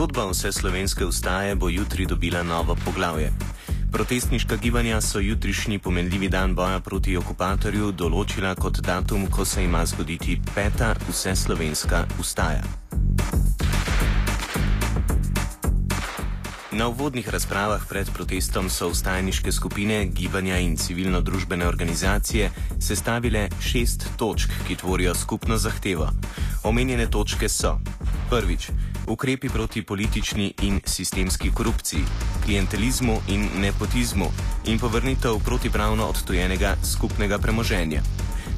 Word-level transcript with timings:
Zgodba 0.00 0.30
vse 0.30 0.52
slovenske 0.52 1.04
ustaje 1.04 1.54
bo 1.54 1.68
jutri 1.68 2.06
dobila 2.06 2.42
novo 2.42 2.76
poglavje. 2.84 3.32
Protestniška 3.92 4.56
gibanja 4.56 5.00
so 5.00 5.20
jutrišnji 5.20 5.78
pomenljivi 5.78 6.28
dan 6.28 6.54
boja 6.54 6.80
proti 6.80 7.16
okupatorju 7.16 7.92
določila 7.92 8.54
kot 8.54 8.80
datum, 8.80 9.26
ko 9.28 9.44
se 9.44 9.64
ima 9.64 9.84
zgoditi 9.86 10.38
peta 10.54 10.94
vse 11.08 11.36
slovenska 11.36 12.06
ustaja. 12.20 12.62
Na 16.72 16.88
uvodnih 16.88 17.28
razpravah 17.28 17.84
pred 17.88 18.08
protestom 18.14 18.70
so 18.70 18.88
ustajniške 18.88 19.52
skupine, 19.52 20.06
gibanja 20.06 20.56
in 20.64 20.78
civilno-družbene 20.80 21.68
organizacije 21.68 22.48
sestavile 22.80 23.48
šest 23.60 24.08
točk, 24.16 24.48
ki 24.68 24.80
tvorijo 24.80 25.14
skupno 25.14 25.58
zahtevo. 25.58 26.08
Omenjene 26.64 27.10
točke 27.10 27.48
so: 27.48 27.76
prvič, 28.30 28.70
ukrepi 29.10 29.48
proti 29.48 29.82
politični 29.82 30.54
in 30.62 30.80
sistemski 30.86 31.50
korupciji, 31.50 32.04
klientelizmu 32.44 33.20
in 33.28 33.48
nepotizmu 33.58 34.30
in 34.66 34.78
povrnitev 34.78 35.38
protipravno 35.44 36.06
odtujenega 36.06 36.76
skupnega 36.82 37.38
premoženja. 37.38 38.02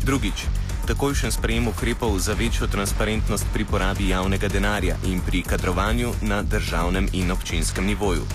Drugič, 0.05 0.45
takojšen 0.87 1.33
sprejem 1.33 1.69
ukrepov 1.69 2.19
za 2.19 2.35
večjo 2.35 2.67
transparentnost 2.67 3.47
pri 3.53 3.65
porabi 3.65 4.09
javnega 4.09 4.49
denarja 4.49 4.97
in 5.07 5.21
pri 5.21 5.43
kadrovanju 5.43 6.13
na 6.23 6.43
državnem 6.43 7.09
in 7.13 7.31
občinskem 7.31 7.87
nivoju. 7.87 8.27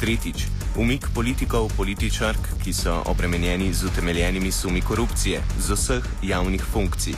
Tretjič, 0.00 0.46
umik 0.76 1.08
politikov, 1.14 1.72
političark, 1.76 2.38
ki 2.64 2.72
so 2.72 3.02
obremenjeni 3.06 3.72
z 3.74 3.84
utemeljenimi 3.84 4.52
sumi 4.52 4.80
korupcije 4.80 5.42
z 5.58 5.74
vseh 5.74 6.04
javnih 6.22 6.62
funkcij. 6.72 7.14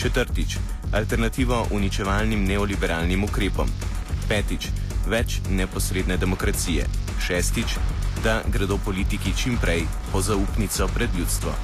Četrtič, 0.00 0.56
alternativo 0.92 1.66
uničevalnim 1.70 2.44
neoliberalnim 2.44 3.24
ukrepom. 3.24 3.68
Petič, 4.28 4.68
več 5.08 5.38
neposredne 5.48 6.18
demokracije. 6.20 6.84
Šestič, 7.24 7.78
da 8.24 8.42
gredo 8.52 8.76
politiki 8.84 9.32
čim 9.32 9.56
prej 9.56 9.86
po 10.12 10.20
zaupnico 10.20 10.88
pred 10.94 11.14
ljudstvo. 11.16 11.54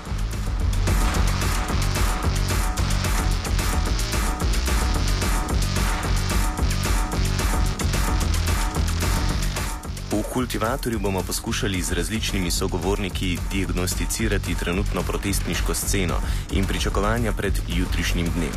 V 10.14 10.22
kultivatorju 10.32 10.98
bomo 10.98 11.22
poskušali 11.22 11.82
z 11.82 11.92
različnimi 11.92 12.50
sogovorniki 12.50 13.38
diagnosticirati 13.52 14.54
trenutno 14.54 15.02
protestniško 15.02 15.74
sceno 15.74 16.16
in 16.52 16.64
pričakovanja 16.64 17.32
pred 17.32 17.60
jutrišnjim 17.68 18.26
dnem. 18.36 18.56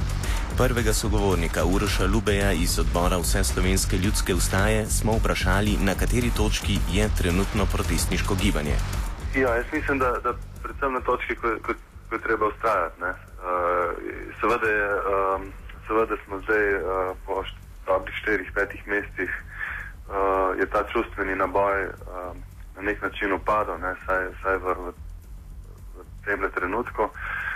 Prvega 0.58 0.94
sogovornika 0.94 1.62
Uroša 1.66 2.06
Lubeja 2.14 2.52
iz 2.52 2.80
odbora 2.80 3.18
Vse 3.18 3.44
slovenske 3.44 3.98
ljudske 3.98 4.34
ustaje 4.34 4.86
smo 4.86 5.12
vprašali, 5.20 5.78
na 5.88 5.94
kateri 6.02 6.32
točki 6.38 6.76
je 6.98 7.10
trenutno 7.18 7.66
protestniško 7.74 8.36
gibanje. 8.42 8.76
Ja, 9.36 9.56
jaz 9.56 9.66
mislim, 9.74 10.00
da, 10.00 10.10
da 10.26 10.34
predvsem 10.64 10.94
na 10.94 11.00
točki, 11.00 11.36
ko, 11.36 11.48
ko, 11.66 11.74
ko 12.10 12.16
je 12.16 12.22
treba 12.22 12.48
ustrajati. 12.48 13.02
Uh, 13.02 13.10
seveda, 14.42 14.68
je, 14.68 14.90
um, 14.96 15.42
seveda 15.88 16.16
smo 16.26 16.42
zdaj 16.42 16.66
uh, 16.76 16.82
po 17.26 17.44
dobrih 17.86 18.16
štirih, 18.16 18.52
petih 18.56 18.88
mesecih 18.88 19.32
uh, 19.40 20.60
je 20.60 20.66
ta 20.66 20.84
čustveni 20.94 21.36
naboj 21.36 21.86
uh, 21.86 21.94
na 22.76 22.82
nek 22.82 23.02
način 23.02 23.34
upadal, 23.34 23.78
ne, 23.80 23.94
saj, 24.06 24.26
saj 24.42 24.58
v, 24.58 24.74
v, 24.74 24.94
v 25.98 26.06
tem 26.26 26.50
trenutku. 26.56 27.04
Uh, 27.04 27.47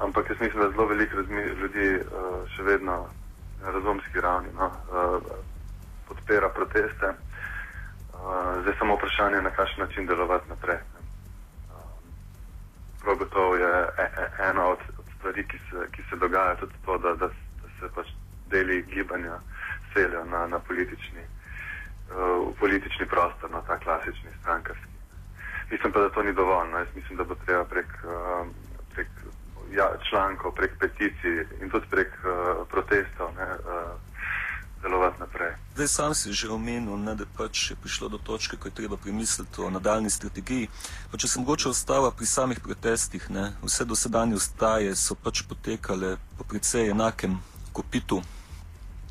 ampak 0.00 0.30
jaz 0.30 0.40
mislim, 0.40 0.62
da 0.62 0.70
zelo 0.70 0.86
veliko 0.86 1.16
ljudi 1.60 1.96
uh, 1.96 2.48
še 2.56 2.62
vedno 2.62 3.08
na 3.62 3.70
razumski 3.70 4.20
ravni 4.20 4.48
no, 4.58 4.66
uh, 4.66 5.22
podpira 6.08 6.48
proteste. 6.48 7.14
Uh, 8.12 8.62
zdaj 8.62 8.74
samo 8.78 8.96
vprašanje, 8.96 9.42
na 9.42 9.50
kakšen 9.50 9.84
način 9.84 10.06
delovati 10.06 10.48
naprej. 10.48 10.76
Uh, 10.76 11.80
prav 13.02 13.16
gotovo 13.16 13.54
je 13.56 13.72
e, 13.98 14.02
e, 14.02 14.28
ena 14.50 14.66
od, 14.66 14.78
od 14.98 15.04
stvari, 15.16 15.46
ki 15.48 15.58
se, 15.70 15.86
ki 15.92 16.02
se 16.10 16.16
dogaja, 16.16 16.56
tudi 16.56 16.74
to, 16.84 16.98
da, 16.98 17.14
da, 17.14 17.28
da 17.62 17.68
se 17.80 17.94
pač 17.94 18.12
deli 18.50 18.82
gibanja 18.82 19.38
selijo 19.94 20.24
na, 20.24 20.46
na 20.46 20.58
politični, 20.58 21.24
uh, 22.10 22.52
politični 22.60 23.06
prostor, 23.06 23.50
na 23.50 23.62
ta 23.66 23.78
klasični 23.78 24.30
strankarski. 24.40 24.92
Mislim 25.70 25.92
pa, 25.92 26.00
da 26.00 26.10
to 26.10 26.22
ni 26.22 26.32
dovolj. 26.32 26.70
No. 26.70 26.78
Jaz 26.78 26.88
mislim, 26.94 27.18
da 27.18 27.24
bo 27.24 27.34
treba 27.46 27.64
prek. 27.64 27.88
Uh, 28.04 28.46
prek 28.94 29.08
ja, 29.74 29.88
člankov, 30.08 30.54
prek 30.54 30.78
peticij 30.78 31.46
in 31.60 31.70
tudi 31.70 31.86
prek 31.90 32.12
uh, 32.24 32.66
protestov 32.70 33.34
ne, 33.36 33.48
uh, 33.58 34.12
delovati 34.82 35.20
naprej. 35.20 35.52
Zdaj 35.74 35.88
sam 35.88 36.14
si 36.14 36.32
že 36.32 36.48
omenil, 36.48 36.96
ne, 36.96 37.14
da 37.14 37.24
pač 37.36 37.70
je 37.70 37.76
prišlo 37.76 38.08
do 38.08 38.18
točke, 38.18 38.56
ko 38.56 38.68
je 38.68 38.74
treba 38.74 38.96
premisliti 38.96 39.60
o 39.60 39.70
nadaljni 39.70 40.10
strategiji. 40.10 40.68
Pa 41.10 41.18
če 41.18 41.28
se 41.28 41.40
mogoče 41.40 41.68
ostava 41.68 42.10
pri 42.10 42.26
samih 42.26 42.60
protestih, 42.60 43.30
ne, 43.30 43.52
vse 43.62 43.84
dosedanje 43.84 44.34
ustaje 44.34 44.96
so 44.96 45.14
pač 45.14 45.42
potekale 45.48 46.16
po 46.38 46.44
precej 46.44 46.90
enakem 46.90 47.38
kopitu. 47.72 48.22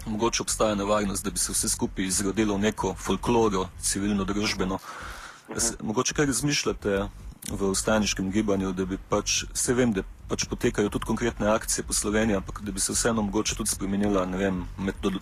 Mogoče 0.06 0.44
obstaja 0.44 0.76
nevarnost, 0.76 1.24
da 1.24 1.32
bi 1.32 1.40
se 1.40 1.54
vse 1.54 1.70
skupaj 1.70 2.06
izrodilo 2.06 2.56
v 2.56 2.68
neko 2.68 2.96
folkloro, 2.98 3.70
civilno-družbeno. 3.82 4.80
Mogoče 5.82 6.14
kaj 6.14 6.26
razmišljate 6.26 7.08
v 7.50 7.70
ustajniškem 7.70 8.32
gibanju, 8.32 8.72
da 8.72 8.86
bi 8.86 8.98
pač, 9.10 9.44
vse 9.54 9.74
vem, 9.74 9.94
da 9.94 10.04
pač 10.30 10.46
potekajo 10.46 10.92
tudi 10.94 11.10
konkretne 11.10 11.50
akcije 11.50 11.84
po 11.88 11.94
Sloveniji, 11.94 12.38
ampak 12.38 12.62
da 12.62 12.72
bi 12.72 12.80
se 12.80 12.94
vseeno 12.94 13.22
mogoče 13.22 13.56
tudi 13.56 13.70
spremenila 13.70 14.26
vem, 14.26 14.64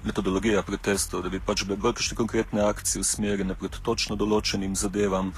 metodologija 0.04 0.62
protestov, 0.62 1.24
da 1.24 1.30
bi 1.30 1.40
pač 1.40 1.64
bile 1.64 1.80
bolj 1.80 1.96
kakšne 1.98 2.18
konkretne 2.18 2.62
akcije 2.68 3.02
usmerjene 3.02 3.56
pred 3.56 3.80
točno 3.84 4.20
določenim 4.20 4.76
zadevam. 4.76 5.32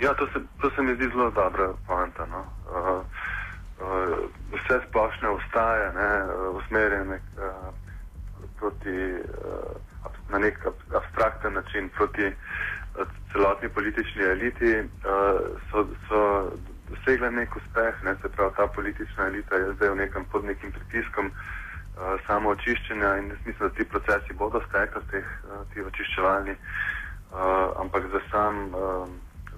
Ja, 0.00 0.16
to 0.18 0.26
se, 0.32 0.40
to 0.60 0.70
se 0.74 0.82
mi 0.82 0.96
zdi 0.96 1.12
zelo 1.12 1.30
dobra 1.30 1.68
poanta. 1.86 2.26
No? 2.26 2.42
Uh, 2.66 3.04
uh, 3.78 4.18
vse 4.56 4.80
splošne 4.88 5.30
ustaje, 5.36 5.92
ne, 5.94 6.10
usmerjene 6.58 7.20
uh, 7.36 7.70
proti, 8.58 8.98
uh, 9.20 10.10
na 10.32 10.40
nek 10.42 10.58
abstrakten 10.90 11.54
način 11.60 11.92
proti 11.94 12.32
uh, 12.32 12.81
celotni 13.32 13.68
politični 13.68 14.22
eliti, 14.22 14.72
uh, 14.80 15.40
so, 15.70 15.86
so 16.08 16.20
dosegle 16.90 17.30
nek 17.30 17.56
uspeh, 17.56 18.02
ne, 18.04 18.14
se 18.22 18.28
pravi, 18.28 18.52
ta 18.56 18.66
politična 18.66 19.26
elita 19.26 19.56
je 19.56 19.74
zdaj 19.74 19.88
v 19.88 19.96
nekem 19.96 20.24
pod 20.32 20.44
nekim 20.44 20.72
pritiskom 20.72 21.30
uh, 21.32 22.20
samo 22.26 22.50
očiščenja 22.50 23.16
in 23.18 23.32
mislim, 23.32 23.56
da 23.60 23.70
ti 23.76 23.84
procesi 23.84 24.36
bodo 24.38 24.60
stekli, 24.68 25.02
teh, 25.10 25.28
uh, 25.48 25.62
ti 25.72 25.84
očiščevalni, 25.84 26.56
uh, 26.56 27.80
ampak 27.80 28.10
za 28.12 28.20
sam, 28.30 28.74
uh, 28.74 29.08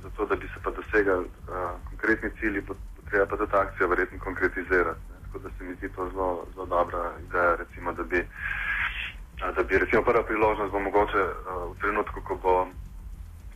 za 0.03 0.11
to, 0.17 0.27
da 0.27 0.37
bi 0.37 0.47
se 0.55 0.63
pa 0.63 0.71
dosegali 0.71 1.27
uh, 1.27 1.71
konkretni 1.89 2.31
cilji, 2.41 2.61
bo, 2.61 2.75
bo 2.97 3.11
treba 3.11 3.27
pa 3.27 3.37
tudi 3.37 3.57
akcijo 3.57 3.89
verjetno 3.89 4.19
konkretizirati. 4.19 5.01
Ne. 5.11 5.17
Tako 5.27 5.39
da 5.39 5.51
se 5.59 5.65
mi 5.65 5.75
zdi 5.75 5.89
to 5.89 6.09
zelo, 6.11 6.47
zelo 6.55 6.67
dobra 6.67 7.11
ideja, 7.29 7.57
recimo, 7.57 7.93
da 7.93 8.03
bi, 8.03 8.21
uh, 8.21 9.55
da 9.57 9.63
bi 9.63 9.79
recimo 9.79 10.03
prva 10.03 10.23
priložnost 10.23 10.73
bo 10.73 10.81
mogoče 10.81 11.23
uh, 11.23 11.35
v 11.73 11.79
trenutku, 11.81 12.21
ko 12.23 12.39
bo, 12.43 12.55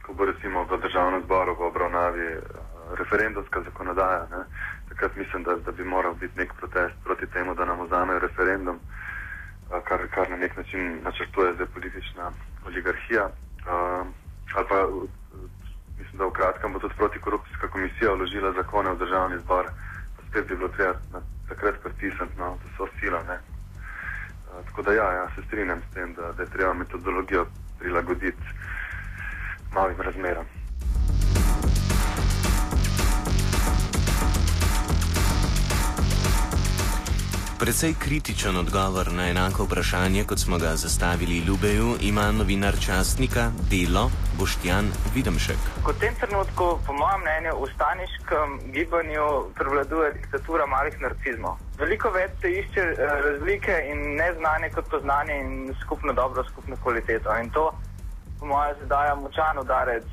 ko 0.08 0.16
bo 0.16 0.24
recimo 0.24 0.64
v 0.64 0.80
državnem 0.80 1.20
zboru 1.28 1.52
v 1.52 1.68
obravnavi 1.68 2.26
uh, 2.32 2.40
referendumska 2.96 3.60
zakonodaja, 3.60 4.24
ne, 4.32 4.42
takrat 4.88 5.16
mislim, 5.16 5.44
da, 5.44 5.56
da 5.60 5.72
bi 5.72 5.84
moral 5.84 6.14
biti 6.14 6.38
nek 6.40 6.54
protest 6.56 6.96
proti 7.04 7.26
temu, 7.26 7.54
da 7.54 7.64
nam 7.68 7.84
vzamejo 7.84 8.18
referendum, 8.18 8.80
uh, 8.80 9.84
kar, 9.84 10.08
kar 10.08 10.30
na 10.30 10.36
nek 10.36 10.56
način 10.56 11.04
načrtuje 11.04 11.52
zdaj 11.54 11.66
politična 11.74 12.32
oligarhija. 12.66 13.24
Uh, 13.68 14.06
ali 14.56 14.66
pa 14.68 14.78
mislim, 15.98 16.16
da 16.18 16.24
v 16.24 16.32
kratkem 16.32 16.72
bo 16.72 16.78
tudi 16.78 16.94
protikorupcijska 16.96 17.68
komisija 17.68 18.14
vložila 18.16 18.52
zakone 18.52 18.96
v 18.96 18.98
državni 19.04 19.36
zbor, 19.44 19.68
pa 20.16 20.20
spet 20.30 20.48
bi 20.48 20.56
bilo 20.56 20.68
treba 20.68 20.96
na, 21.12 21.20
takrat 21.48 21.82
pritisniti, 21.84 22.38
no, 22.38 22.56
da 22.64 22.68
so 22.76 22.88
sila. 23.00 23.20
Ne. 23.28 23.36
Uh, 23.36 24.64
tako 24.64 24.82
da 24.82 24.92
ja, 24.92 25.12
ja, 25.12 25.28
se 25.36 25.44
strinjam 25.46 25.84
s 25.84 25.94
tem, 25.94 26.14
da, 26.14 26.32
da 26.32 26.42
je 26.42 26.54
treba 26.56 26.72
metodologijo 26.74 27.46
prilagoditi 27.78 28.56
novim 29.74 30.00
razmeram. 30.00 30.46
Predvsej 37.58 37.94
kritičen 37.98 38.56
odgovor 38.56 39.12
na 39.12 39.30
enako 39.30 39.64
vprašanje, 39.64 40.24
kot 40.24 40.38
smo 40.38 40.58
ga 40.58 40.76
zastavili 40.76 41.38
Ljubeju, 41.38 41.96
ima 42.00 42.32
novinar 42.32 42.74
časnika 42.86 43.50
Delo 43.70 44.10
Boštjan 44.38 44.86
Videmšek. 45.14 45.58
Kot 45.82 45.96
v 45.96 46.00
tem 46.00 46.14
trenutku, 46.20 46.78
po 46.86 46.92
mojem 46.92 47.20
mnenju, 47.20 47.52
v 47.62 47.66
staniškem 47.74 48.48
gibanju 48.72 49.26
prevladuje 49.58 50.12
diktatura 50.12 50.66
malih 50.66 51.00
narcizmov. 51.00 51.58
Veliko 51.78 52.10
več 52.14 52.30
se 52.40 52.52
išče 52.60 52.80
eh, 52.80 52.94
razlike 53.26 53.74
in 53.90 54.14
neznanje 54.22 54.70
kot 54.74 54.86
poznanje 54.90 55.34
in 55.42 55.74
skupno 55.82 56.12
dobro, 56.12 56.44
skupno 56.52 56.76
kvaliteto. 56.82 57.34
In 57.42 57.50
to, 57.50 57.72
po 58.40 58.46
mojem, 58.46 58.76
zadaja 58.80 59.14
močan 59.14 59.58
udarec, 59.58 60.04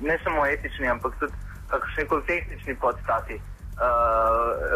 ne 0.00 0.18
samo 0.24 0.46
etični, 0.46 0.88
ampak 0.88 1.14
tudi 1.20 1.32
kakšni 1.70 2.04
koli 2.08 2.26
tehnični 2.26 2.74
podstati 2.74 3.34
uh, 3.34 3.42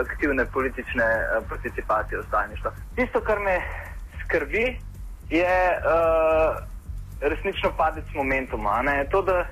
aktivne 0.06 0.44
politične 0.46 1.04
uh, 1.04 1.48
participacije 1.48 2.18
v 2.18 2.24
stajništvu. 2.28 2.70
Tisto, 2.96 3.20
kar 3.20 3.38
me 3.40 3.60
skrbi, 4.24 4.78
je 5.30 5.56
uh, 5.78 6.56
resnično 7.20 7.72
padec 7.76 8.04
momentuma. 8.14 8.82
Ne? 8.82 9.06
To, 9.10 9.22
da 9.22 9.46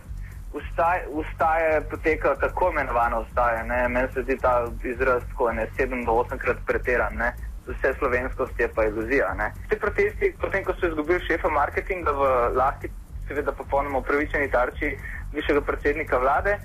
ustaje, 0.53 1.07
ustaje 1.11 1.81
poteka 1.91 2.35
tako 2.41 2.71
imenovano 2.71 3.21
ustaje. 3.21 3.65
Ne? 3.65 3.89
Meni 3.89 4.09
se 4.15 4.23
zdi 4.23 4.39
ta 4.39 4.67
izraz 4.85 5.23
tako 5.31 5.53
ne 5.53 5.67
sedem 5.77 6.05
do 6.05 6.13
osemkrat 6.13 6.57
preteran. 6.67 7.15
Ne? 7.15 7.33
Vse 7.67 7.95
slovenskosti 7.99 8.63
je 8.63 8.69
pa 8.75 8.85
iluzija. 8.85 9.35
Ne? 9.35 9.53
Te 9.69 9.79
protesti, 9.79 10.35
potem 10.41 10.65
ko 10.65 10.75
so 10.75 10.87
izgubili 10.87 11.27
šefa 11.27 11.49
marketinga 11.49 12.11
v 12.11 12.25
lahki, 12.57 12.91
seveda 13.33 13.53
popolnoma 13.53 13.99
upravičeni 13.99 14.51
tarči 14.51 14.97
višjega 15.33 15.61
predsednika 15.61 16.19
vlade, 16.19 16.59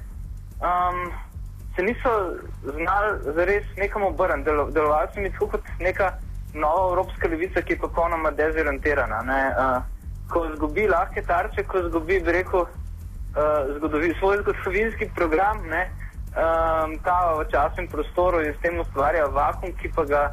um, 0.60 1.12
se 1.76 1.84
niso 1.84 2.14
znali 2.64 3.34
zares 3.36 3.64
nekam 3.78 4.04
obrniti. 4.04 4.50
Del, 4.50 4.72
delovali 4.72 5.08
so 5.14 5.22
mi 5.22 5.32
tako 5.32 5.48
kot 5.48 5.62
neka 5.80 6.12
nova 6.54 6.90
evropska 6.90 7.28
levica, 7.28 7.62
ki 7.62 7.74
je 7.74 7.80
popolnoma 7.80 8.32
dezorientirana. 8.32 9.22
Uh, 9.24 9.84
ko 10.32 10.46
izgubi 10.52 10.88
lahke 10.88 11.22
tarče, 11.22 11.64
ko 11.64 11.80
izgubi, 11.80 12.20
bi 12.20 12.32
rekel, 12.32 12.66
uh, 12.66 13.76
zgodovi, 13.78 14.14
svoj 14.20 14.42
zgodovinski 14.42 15.10
program, 15.16 15.64
ne, 15.70 15.86
um, 16.36 16.98
ta 17.04 17.20
v 17.40 17.48
času 17.52 17.82
in 17.82 17.88
prostoru 17.88 18.42
in 18.44 18.54
s 18.54 18.62
tem 18.62 18.80
ustvarja 18.80 19.28
vakum, 19.28 19.72
ki 19.80 19.92
pa 19.96 20.04
ga, 20.04 20.24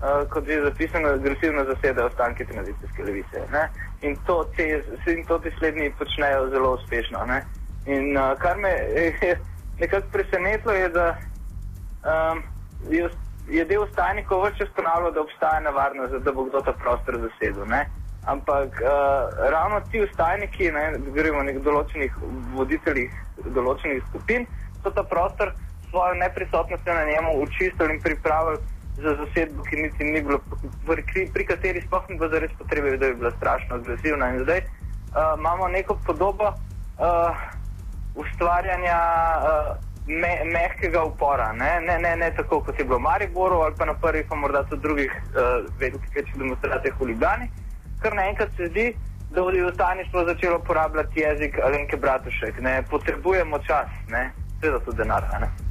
uh, 0.00 0.28
kot 0.30 0.48
je 0.48 0.62
zapisano, 0.62 1.08
agresivno 1.08 1.64
zasedajo 1.64 2.06
ostanki 2.06 2.44
tranzicijske 2.44 3.02
levice. 3.02 3.42
Ne. 3.52 3.68
In 4.02 4.16
to 4.26 5.38
ti 5.38 5.50
slednji 5.58 5.92
počnejo 5.98 6.50
zelo 6.50 6.74
uspešno. 6.74 7.24
Ne. 7.26 7.44
In 7.86 8.16
uh, 8.16 8.38
kar 8.38 8.56
me 8.56 8.68
je 9.22 9.38
nekako 9.78 10.06
presenetilo, 10.12 10.72
je, 10.72 10.88
da 10.88 11.16
um, 12.04 12.42
je, 12.90 13.10
je 13.50 13.64
del 13.64 13.86
stajnikov 13.92 14.44
več 14.44 14.62
ponavljal, 14.76 15.12
da 15.12 15.20
obstaja 15.20 15.60
nevarnost, 15.60 16.18
da 16.24 16.32
bo 16.32 16.44
kdo 16.48 16.60
ta 16.60 16.72
prostor 16.72 17.20
zasedel. 17.20 17.66
Ne? 17.68 17.86
Ampak 18.26 18.80
uh, 18.82 19.50
ravno 19.50 19.80
ti 19.90 20.02
ustajniki, 20.02 20.72
govorimo 21.06 21.44
o 21.44 21.62
določenih 21.68 22.16
voditeljih 22.56 23.12
določenih 23.54 24.02
skupin, 24.08 24.46
so 24.82 24.90
ta 24.90 25.04
prostor 25.06 25.52
svojo 25.90 26.14
neprisotnostjo 26.14 26.94
na 26.94 27.04
njemu 27.04 27.36
učistili 27.42 27.94
in 27.94 28.00
pripravili 28.02 28.58
za 28.96 29.16
zasedbo, 29.20 29.62
ki 29.62 29.76
niti 29.76 30.04
ni 30.04 30.22
bilo, 30.22 30.40
pri, 30.86 31.28
pri 31.32 31.46
kateri 31.46 31.82
sploh 31.86 32.08
ni 32.08 32.18
bilo 32.18 32.30
zares 32.30 32.50
potrebe, 32.58 32.96
da 32.96 33.06
bi 33.06 33.14
bila 33.14 33.30
strašno 33.36 33.76
agresivna. 33.76 34.32
In 34.34 34.42
zdaj 34.42 34.58
uh, 34.58 35.38
imamo 35.38 35.68
neko 35.68 35.98
podobo. 36.06 36.52
Uh, 36.98 37.56
ustvarjanja 38.16 38.98
uh, 39.36 39.76
me, 40.06 40.32
mehkega 40.44 41.04
upora. 41.04 41.52
Ne? 41.52 41.80
Ne, 41.80 41.98
ne, 41.98 42.16
ne 42.16 42.30
tako, 42.36 42.60
kot 42.60 42.78
je 42.78 42.84
bilo 42.84 42.98
v 42.98 43.02
Mariboru 43.02 43.60
ali 43.60 43.74
pa 43.78 43.84
na 43.84 43.94
prvih, 43.94 44.26
pa 44.28 44.36
morda 44.36 44.64
tudi 44.64 44.82
drugih 44.82 45.12
uh, 45.12 45.66
velikih 45.80 46.14
večjih 46.14 46.38
demonstracijah 46.38 47.00
v 47.00 47.08
Ljubljani, 47.08 47.50
kar 48.02 48.14
naenkrat 48.14 48.56
se 48.56 48.66
zdi, 48.66 48.86
da 49.30 49.42
bo 49.42 49.52
ustaništvo 49.68 50.24
začelo 50.24 50.58
uporabljati 50.58 51.20
jezik 51.20 51.58
Alenke 51.58 51.96
Bratušek. 51.96 52.60
Ne? 52.60 52.82
Potrebujemo 52.90 53.58
čas, 53.58 53.88
seveda 54.60 54.84
tudi 54.84 54.96
denar. 54.96 55.24
Ne? 55.40 55.65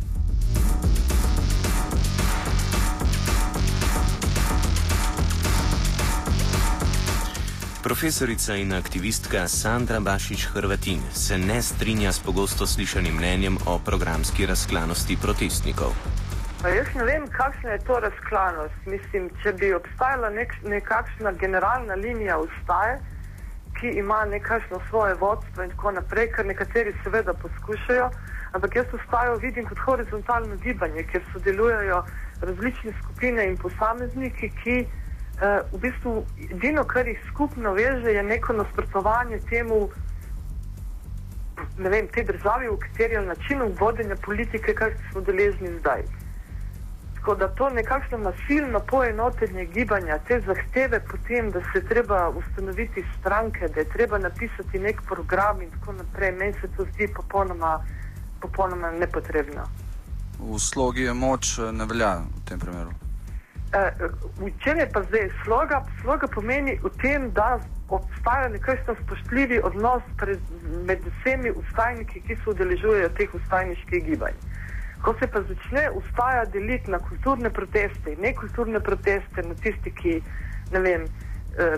Profesorica 7.85 8.55
in 8.55 8.73
aktivistka 8.73 9.47
Sandra 9.47 9.99
Bašič 9.99 10.45
Hrvatin 10.53 11.01
se 11.13 11.37
ne 11.37 11.61
strinja 11.61 12.11
s 12.11 12.19
pogosto 12.19 12.65
slišanim 12.65 13.13
mnenjem 13.15 13.57
o 13.67 13.79
programski 13.85 14.45
razklanosti 14.45 15.17
protestnikov. 15.21 15.93
Pa 16.61 16.69
jaz 16.69 16.87
ne 16.95 17.05
vem, 17.05 17.27
kakšna 17.27 17.69
je 17.69 17.83
to 17.85 17.99
razklanost. 17.99 18.79
Mislim, 18.85 19.29
če 19.43 19.53
bi 19.53 19.69
obstajala 19.77 20.33
nek, 20.33 20.57
nekakšna 20.65 21.31
generalna 21.37 21.93
linija 21.93 22.39
ustaje, 22.39 22.97
ki 23.77 23.93
ima 24.01 24.25
nekakšno 24.33 24.81
svoje 24.89 25.13
vodstvo 25.21 25.63
in 25.63 25.69
tako 25.77 25.91
naprej, 25.91 26.31
kar 26.31 26.45
nekateri 26.45 26.97
seveda 27.03 27.37
poskušajo, 27.37 28.09
ampak 28.57 28.75
jaz 28.81 28.97
ustajo 28.97 29.37
vidim 29.45 29.69
kot 29.69 29.85
horizontalno 29.85 30.57
gibanje, 30.65 31.05
kjer 31.11 31.23
sodelujejo 31.33 32.03
različne 32.41 32.97
skupine 33.03 33.45
in 33.45 33.57
posamezniki, 33.57 34.49
ki 34.63 34.87
uh, 35.41 35.61
v 35.71 35.79
bistvu 35.81 36.25
edino, 36.49 36.83
kar 36.83 37.07
jih 37.07 37.19
skupno 37.31 37.73
veže, 37.73 38.11
je 38.11 38.23
neko 38.23 38.53
nasprotovanje 38.53 39.39
temu, 39.49 39.89
ne 41.77 41.89
vem, 41.89 42.07
te 42.07 42.23
državi, 42.23 42.69
v 42.69 42.77
kateri 42.79 43.13
je 43.13 43.21
način 43.21 43.61
vodenja 43.79 44.15
politike, 44.15 44.73
kar 44.73 44.93
smo 45.11 45.21
deležni 45.21 45.79
zdaj. 45.79 46.03
Tako 47.15 47.35
da 47.35 47.47
to 47.47 47.69
nekakšno 47.69 48.17
nasilno 48.17 48.79
poenotenje 48.79 49.65
gibanja, 49.65 50.19
te 50.27 50.39
zahteve 50.45 50.99
potem, 51.11 51.51
da 51.51 51.61
se 51.73 51.81
treba 51.85 52.29
ustanoviti 52.29 53.05
stranke, 53.19 53.67
da 53.67 53.79
je 53.79 53.89
treba 53.89 54.17
napisati 54.17 54.79
nek 54.79 55.01
program 55.01 55.61
in 55.61 55.71
tako 55.71 55.93
naprej, 55.93 56.31
meni 56.31 56.53
se 56.61 56.67
to 56.77 56.85
zdi 56.93 57.07
popolnoma, 57.15 57.79
popolnoma 58.41 58.91
nepotrebno. 58.91 59.63
V 60.39 60.59
slogi 60.59 61.01
je 61.01 61.13
moč 61.13 61.57
ne 61.71 61.85
velja 61.85 62.15
v 62.19 62.45
tem 62.45 62.59
primeru. 62.59 63.04
V 64.39 64.51
čem 64.63 64.79
je 64.79 64.87
pa 64.93 65.01
zdaj 65.03 65.29
sloga? 65.43 65.83
Sloga 66.01 66.27
pomeni 66.27 66.77
v 66.83 66.89
tem, 67.01 67.31
da 67.31 67.59
obstaja 67.89 68.47
nekakšen 68.49 68.95
spoštljivi 69.03 69.59
odnos 69.63 70.03
pred, 70.17 70.39
med 70.85 71.01
vsemi 71.05 71.51
ustajniki, 71.51 72.21
ki 72.27 72.35
se 72.35 72.49
udeležujejo 72.49 73.09
teh 73.17 73.35
ustajniških 73.35 74.05
gibanj. 74.05 74.37
Ko 75.03 75.13
se 75.19 75.27
pa 75.27 75.41
začne 75.41 75.89
ustaja 75.91 76.45
deliti 76.45 76.91
na 76.91 76.99
kulturne 76.99 77.49
proteste 77.49 78.13
in 78.13 78.21
nekulturne 78.21 78.79
proteste, 78.79 79.43
na 79.43 79.53
tisti, 79.61 79.91
ki 79.91 80.21
ne 80.71 80.79
vem, 80.79 81.05
eh, 81.59 81.77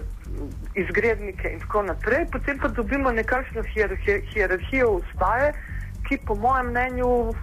izgrednike 0.75 1.49
in 1.49 1.59
tako 1.59 1.83
naprej, 1.89 2.27
potem 2.31 2.59
pa 2.59 2.67
dobimo 2.67 3.11
nekakšno 3.11 3.63
hierarhijo 4.33 4.91
ustaje, 5.01 5.53
ki 6.07 6.17
po 6.25 6.35
mojem 6.35 6.71
mnenju 6.71 7.33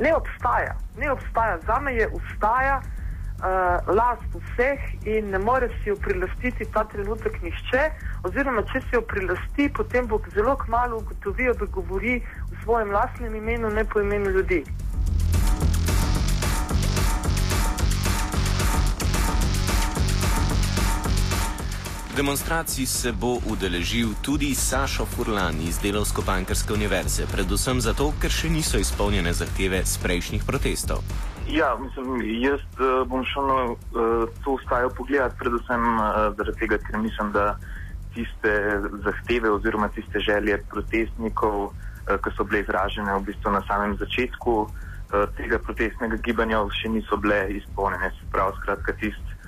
ne 0.00 0.14
obstaja. 0.14 0.76
Ne 0.98 1.10
obstaja. 1.10 1.58
Za 1.66 1.80
me 1.80 1.94
je 1.94 2.08
ustaja 2.08 2.80
uh, 2.80 3.94
last 3.94 4.30
vseh 4.34 5.06
in 5.06 5.30
ne 5.30 5.38
more 5.38 5.68
si 5.68 5.88
jo 5.88 5.96
prilastiti 5.96 6.64
ta 6.72 6.84
trenutek 6.84 7.42
nišče. 7.42 7.90
Oziroma, 8.24 8.62
če 8.72 8.80
si 8.80 8.96
jo 8.96 9.02
prilasti, 9.02 9.68
potem 9.68 10.06
bo 10.06 10.20
zelo 10.34 10.56
kmalo 10.56 11.02
ugotovil, 11.02 11.54
da 11.54 11.66
govori 11.66 12.20
v 12.50 12.62
svojem 12.62 12.90
lastnem 12.90 13.34
imenu, 13.34 13.70
ne 13.70 13.84
po 13.84 14.00
imenu 14.00 14.30
ljudi. 14.30 14.64
Demonstraciji 22.16 22.86
se 22.86 23.12
bo 23.12 23.42
udeležil 23.50 24.08
tudi 24.22 24.54
Sašo 24.54 25.04
Furlan 25.04 25.54
iz 25.68 25.80
Delovsko-Pankrske 25.82 26.72
univerze, 26.72 27.26
predvsem 27.26 27.80
zato, 27.82 28.12
ker 28.22 28.30
še 28.30 28.52
niso 28.54 28.78
izpolnjene 28.78 29.32
zahteve 29.34 29.80
z 29.82 29.98
prejšnjih 29.98 30.46
protestov. 30.46 31.02
Ja, 31.50 31.72
mislim, 31.74 32.22
jaz 32.38 32.62
uh, 32.78 33.02
bom 33.10 33.26
šel 33.26 33.50
na 33.50 33.58
uh, 33.66 34.30
to 34.46 34.54
ustajo 34.54 34.94
pogledati, 34.94 35.40
predvsem 35.42 35.82
uh, 35.98 36.30
zaradi 36.38 36.56
tega, 36.62 36.78
ker 36.86 37.02
mislim, 37.02 37.34
da 37.34 37.58
tiste 38.14 38.54
zahteve 39.02 39.50
oziroma 39.50 39.90
tiste 39.90 40.22
želje 40.22 40.62
protestnikov, 40.70 41.74
uh, 41.74 42.14
ki 42.14 42.36
so 42.38 42.46
bile 42.46 42.62
izražene 42.62 43.18
v 43.18 43.26
bistvu 43.26 43.58
na 43.58 43.66
samem 43.66 43.98
začetku 43.98 44.60
uh, 44.62 45.26
tega 45.34 45.58
protestnega 45.58 46.22
gibanja 46.22 46.62
še 46.78 46.94
niso 46.94 47.18
bile 47.18 47.48
izpolnjene. 47.58 48.14
Se 48.14 48.30
pravi, 48.30 48.54
skratka, 48.62 49.00
tisti 49.02 49.40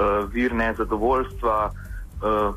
uh, 0.00 0.24
vir 0.32 0.56
nezadovoljstva 0.56 1.92
uh, 2.24 2.54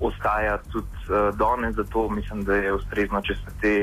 ostaja 0.00 0.58
tudi 0.72 0.86
uh, 1.08 1.36
danes, 1.36 1.74
zato 1.74 2.08
mislim, 2.08 2.44
da 2.44 2.54
je 2.54 2.72
ustrezno, 2.74 3.20
če 3.22 3.34
se 3.34 3.54
te, 3.60 3.74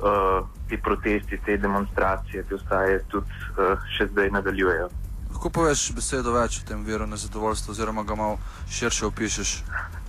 uh, 0.00 0.46
te 0.68 0.78
protesti, 0.78 1.40
te 1.44 1.56
demonstracije, 1.56 2.42
te 2.42 2.54
ostaje 2.54 3.02
tudi 3.08 3.30
uh, 3.56 3.76
še 3.96 4.08
zdaj 4.12 4.30
nadaljujejo. 4.30 4.88
Lahko 5.36 5.50
poveš 5.52 5.90
besedo 5.92 6.32
več 6.32 6.60
o 6.60 6.66
tem 6.68 6.84
viru 6.84 7.06
nezadovoljstva, 7.06 7.72
oziroma 7.72 8.04
ga 8.08 8.14
malo 8.16 8.36
širše 8.72 9.06
opišeš? 9.06 9.50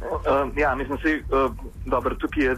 Uh, 0.02 0.52
ja, 0.56 0.76
mislim, 0.76 1.00
da 1.30 1.46
uh, 1.46 1.56
dobro, 1.86 2.16
tukaj 2.16 2.44
je, 2.44 2.54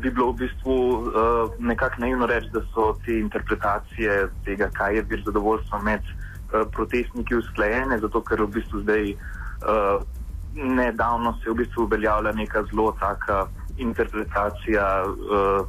bi 0.00 0.10
bilo 0.10 0.30
v 0.32 0.46
bistvu 0.46 0.76
uh, 0.76 1.58
nekako 1.58 2.04
naivno 2.04 2.26
reči, 2.30 2.48
da 2.52 2.62
so 2.72 2.94
te 3.04 3.18
interpretacije 3.18 4.30
tega, 4.44 4.70
kaj 4.72 4.96
je 4.96 5.02
vir 5.12 5.22
zadovoljstva 5.26 5.82
med 5.84 6.00
uh, 6.08 6.64
protestniki 6.72 7.36
usklajene, 7.36 7.98
zato 8.00 8.22
ker 8.24 8.44
v 8.44 8.52
bistvu 8.60 8.84
zdaj 8.84 9.12
uh, 9.12 10.00
nedavno 10.54 11.32
se 11.32 11.48
je 11.48 11.52
v 11.52 11.56
bistvu 11.56 11.84
uveljavila 11.84 12.32
neka 12.32 12.62
zelo 12.70 12.92
taka 13.00 13.46
interpretacija, 13.78 15.04
uh, 15.06 15.66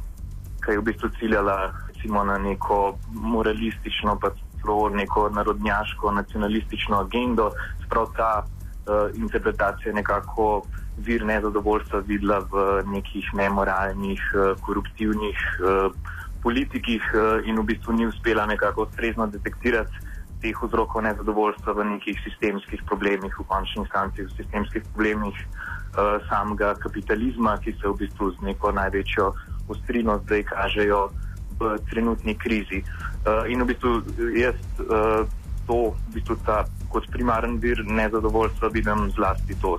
ki 0.64 0.70
je 0.70 0.78
v 0.78 0.82
bistvu 0.82 1.08
ciljala 1.18 1.72
recimo, 1.88 2.24
na 2.24 2.38
neko 2.38 2.98
moralistično, 3.12 4.18
pa 4.20 4.30
celo 4.60 4.88
neko 4.88 5.28
narodnjaško, 5.30 6.12
nacionalistično 6.12 6.98
agendo. 6.98 7.50
Sprav 7.86 8.06
ta 8.16 8.42
uh, 8.42 9.16
interpretacija 9.16 9.90
je 9.90 9.94
nekako 9.94 10.62
vir 10.98 11.24
nezadovoljstva 11.24 12.02
videla 12.06 12.38
v 12.38 12.82
nekih 12.86 13.34
nemoralnih, 13.34 14.20
uh, 14.34 14.60
koruptivnih 14.60 15.38
uh, 15.60 15.92
politikih 16.42 17.02
uh, 17.14 17.46
in 17.46 17.58
v 17.58 17.64
bistvu 17.64 17.92
ni 17.92 18.06
uspela 18.06 18.46
nekako 18.46 18.82
ustrezno 18.82 19.26
detektirati 19.26 20.01
teh 20.42 20.56
vzrokov 20.62 21.06
nezadovoljstva 21.06 21.72
v 21.78 21.86
nekih 21.96 22.18
sistemskih 22.26 22.82
problemih, 22.90 23.32
v 23.38 23.46
končni 23.46 23.86
instanci 23.86 24.26
v 24.26 24.34
sistemskih 24.36 24.82
problemih 24.92 25.36
uh, 25.38 26.18
samega 26.28 26.74
kapitalizma, 26.82 27.56
ki 27.62 27.72
se 27.78 27.88
v 27.88 27.94
bistvu 28.02 28.34
z 28.34 28.50
neko 28.50 28.74
največjo 28.74 29.32
ostrino 29.70 30.18
zdaj 30.26 30.42
kažejo 30.50 31.08
v 31.60 31.78
trenutni 31.90 32.34
krizi. 32.34 32.82
Uh, 33.22 33.46
in 33.46 33.62
v 33.62 33.70
bistvu 33.70 34.02
jaz 34.34 34.58
uh, 34.82 35.22
to, 35.66 35.94
v 35.94 36.18
bistvu 36.18 36.36
ta 36.42 36.66
kot 36.92 37.06
primaren 37.14 37.56
vir 37.62 37.80
nezadovoljstva 37.86 38.68
vidim 38.74 39.10
zlasti 39.14 39.54
to. 39.62 39.78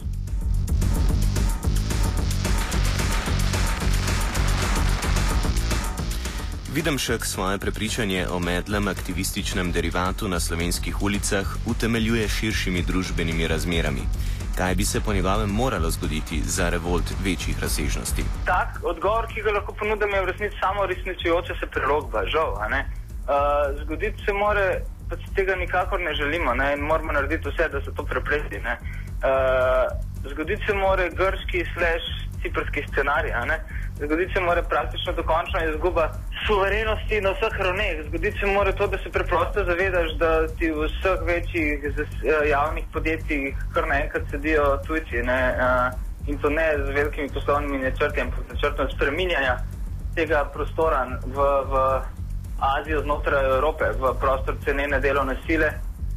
Videmšek 6.73 7.25
svoje 7.25 7.57
prepričanje 7.57 8.27
o 8.33 8.39
medlem 8.39 8.87
aktivističnem 8.87 9.71
derivatu 9.71 10.27
na 10.27 10.39
slovenskih 10.39 11.01
ulicah 11.01 11.45
utemeljuje 11.69 12.27
širšimi 12.27 12.81
družbenimi 12.81 13.47
razmerami. 13.47 14.01
Kaj 14.57 14.75
bi 14.75 14.85
se 14.85 15.01
po 15.01 15.13
njegovem 15.13 15.49
moralo 15.49 15.89
zgoditi 15.89 16.41
za 16.41 16.69
revolt 16.69 17.13
večjih 17.23 17.59
razsežnosti? 17.61 18.23
Tak 18.45 18.79
odgovor, 18.83 19.27
ki 19.27 19.41
ga 19.41 19.51
lahko 19.51 19.73
ponudim, 19.73 20.09
je 20.09 20.21
v 20.21 20.25
resnici 20.25 20.57
samo 20.59 20.85
resničujoča 20.85 21.53
se 21.59 21.67
prerogba, 21.67 22.25
žal. 22.25 22.51
Uh, 22.53 22.65
zgoditi 23.83 24.25
se 24.25 24.33
more, 24.33 24.81
da 25.09 25.15
se 25.15 25.35
tega 25.35 25.55
nikakor 25.55 25.99
ne 25.99 26.13
želimo 26.13 26.53
ne? 26.53 26.73
in 26.73 26.79
moramo 26.79 27.11
narediti 27.11 27.49
vse, 27.49 27.69
da 27.69 27.81
se 27.81 27.93
to 27.95 28.03
prepreti. 28.03 28.57
Uh, 28.57 28.65
zgoditi 30.31 30.65
se 30.65 30.73
more 30.73 31.09
grški, 31.09 31.65
slash 31.73 32.22
ciprski 32.43 32.83
scenarij. 32.91 33.33
Zgoditi 33.97 34.33
se 34.33 34.39
mora 34.39 34.63
praktično 34.63 35.13
dokončna 35.13 35.65
izguba 35.65 36.09
suverenosti 36.47 37.21
na 37.21 37.29
vseh 37.29 37.55
ravneh. 37.59 38.03
Zgoditi 38.07 38.39
se 38.39 38.45
mora 38.45 38.71
to, 38.71 38.87
da 38.87 38.97
se 38.97 39.09
preprosto 39.11 39.65
zavedaš, 39.65 40.09
da 40.19 40.47
ti 40.47 40.71
v 40.71 40.87
vseh 40.87 41.19
večjih 41.25 41.79
javnih 42.49 42.85
podjetjih 42.93 43.55
kar 43.73 43.87
naenkrat 43.87 44.23
sedijo 44.31 44.77
tujci. 44.87 45.21
Ne? 45.23 45.39
In 46.27 46.37
to 46.39 46.49
ne 46.49 46.67
z 46.85 46.89
velikimi 46.95 47.29
poslovnimi 47.33 47.77
načrti, 47.83 48.21
ampak 48.21 48.53
načrtom 48.53 48.89
spreminjanja 48.95 49.57
tega 50.15 50.45
prostora 50.53 51.07
v, 51.25 51.37
v 51.71 51.73
Azijo 52.63 53.01
znotraj 53.01 53.45
Evrope, 53.45 53.91
v 53.99 54.13
prostor 54.19 54.55
cenene 54.63 54.99
delovne 54.99 55.35
sile, 55.47 55.73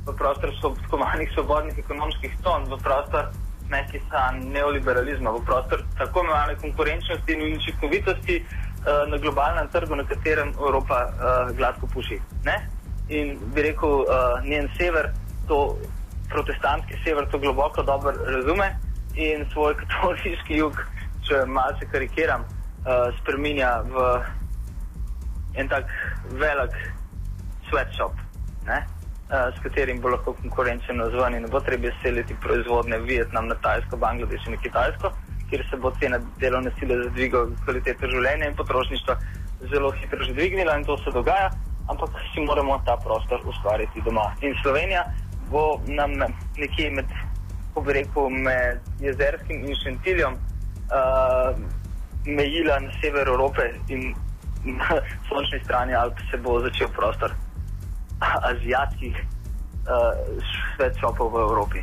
v 0.07 0.15
prostor 0.15 0.53
skovanih 0.87 1.31
svobodnih 1.35 1.79
ekonomskih 1.79 2.37
ton, 2.43 2.69
v 2.71 2.79
prostor 2.83 3.33
neki 3.71 4.01
san 4.11 4.39
neoliberalizma 4.53 5.31
v 5.31 5.45
prostor 5.45 5.83
tako 5.99 6.21
imenovane 6.21 6.55
konkurenčnosti 6.55 7.33
in 7.33 7.57
učinkovitosti 7.57 8.37
uh, 8.45 9.11
na 9.11 9.17
globalnem 9.17 9.69
trgu, 9.69 9.97
na 9.97 10.05
katerem 10.05 10.49
Evropa 10.49 10.99
uh, 11.05 11.57
gladko 11.57 11.87
puši. 11.87 12.21
Ne? 12.45 12.57
In 13.09 13.39
bi 13.55 13.63
rekel, 13.63 13.91
uh, 13.91 14.45
njen 14.45 14.69
sever, 14.79 15.11
to 15.49 15.79
protestantski 16.29 16.99
sever, 17.05 17.27
to 17.31 17.39
globoko 17.39 17.83
dobro 17.83 18.13
razume 18.27 18.77
in 19.15 19.47
svoj 19.53 19.75
katoliški 19.81 20.57
jug, 20.57 20.83
če 21.29 21.45
malce 21.47 21.87
karikiram, 21.93 22.43
uh, 22.43 23.09
spreminja 23.21 23.81
v 23.91 24.07
en 25.57 25.69
tak 25.69 25.91
velik 26.31 26.75
sweatshop. 27.69 28.13
Ne? 28.67 28.85
Uh, 29.31 29.55
s 29.55 29.63
katerim 29.63 30.01
bo 30.01 30.09
lahko 30.09 30.35
konkurenčen 30.43 30.97
nazvan 30.97 31.35
in 31.35 31.43
ne 31.43 31.49
bo 31.49 31.61
treba 31.61 31.91
seliti 32.03 32.37
proizvodne 32.41 32.99
v 32.99 33.07
Vietnam, 33.07 33.49
na 33.49 33.55
Tajsko, 33.55 33.97
Bangladeš 33.97 34.47
in 34.47 34.59
Kitajsko, 34.63 35.13
kjer 35.51 35.65
se 35.71 35.77
bo 35.77 35.93
cena 36.01 36.19
delovne 36.41 36.71
sile 36.79 36.99
za 37.03 37.11
dvigo 37.11 37.47
kvalitete 37.65 38.11
življenja 38.11 38.51
in 38.51 38.57
potrošništva 38.57 39.17
zelo 39.71 39.91
hitro 40.01 40.25
že 40.25 40.33
dvignila 40.33 40.77
in 40.79 40.85
to 40.85 40.99
se 40.99 41.11
dogaja, 41.11 41.51
ampak 41.89 42.11
si 42.33 42.41
moramo 42.41 42.81
ta 42.87 42.97
prostor 42.97 43.41
ustvariti 43.47 44.03
doma. 44.05 44.33
In 44.43 44.55
Slovenija 44.63 45.05
bo 45.51 45.81
nam 45.87 46.19
nekje 46.57 46.91
med, 46.91 47.07
ko 47.75 47.81
bi 47.81 47.99
rekel, 48.01 48.31
med 48.31 48.83
jezerskim 49.01 49.65
in 49.65 49.81
šentiljem 49.83 50.35
uh, 50.35 51.57
mejila 52.27 52.81
na 52.83 52.91
sever 53.01 53.29
Evrope 53.29 53.71
in 53.89 54.15
na 54.79 55.01
sončni 55.29 55.61
strani 55.65 55.95
Alp 55.95 56.19
se 56.31 56.39
bo 56.43 56.59
začel 56.61 56.89
prostor 56.89 57.35
azijskih 58.21 59.17
uh, 59.17 60.43
svetšopov 60.77 61.33
v 61.33 61.41
Evropi. 61.41 61.81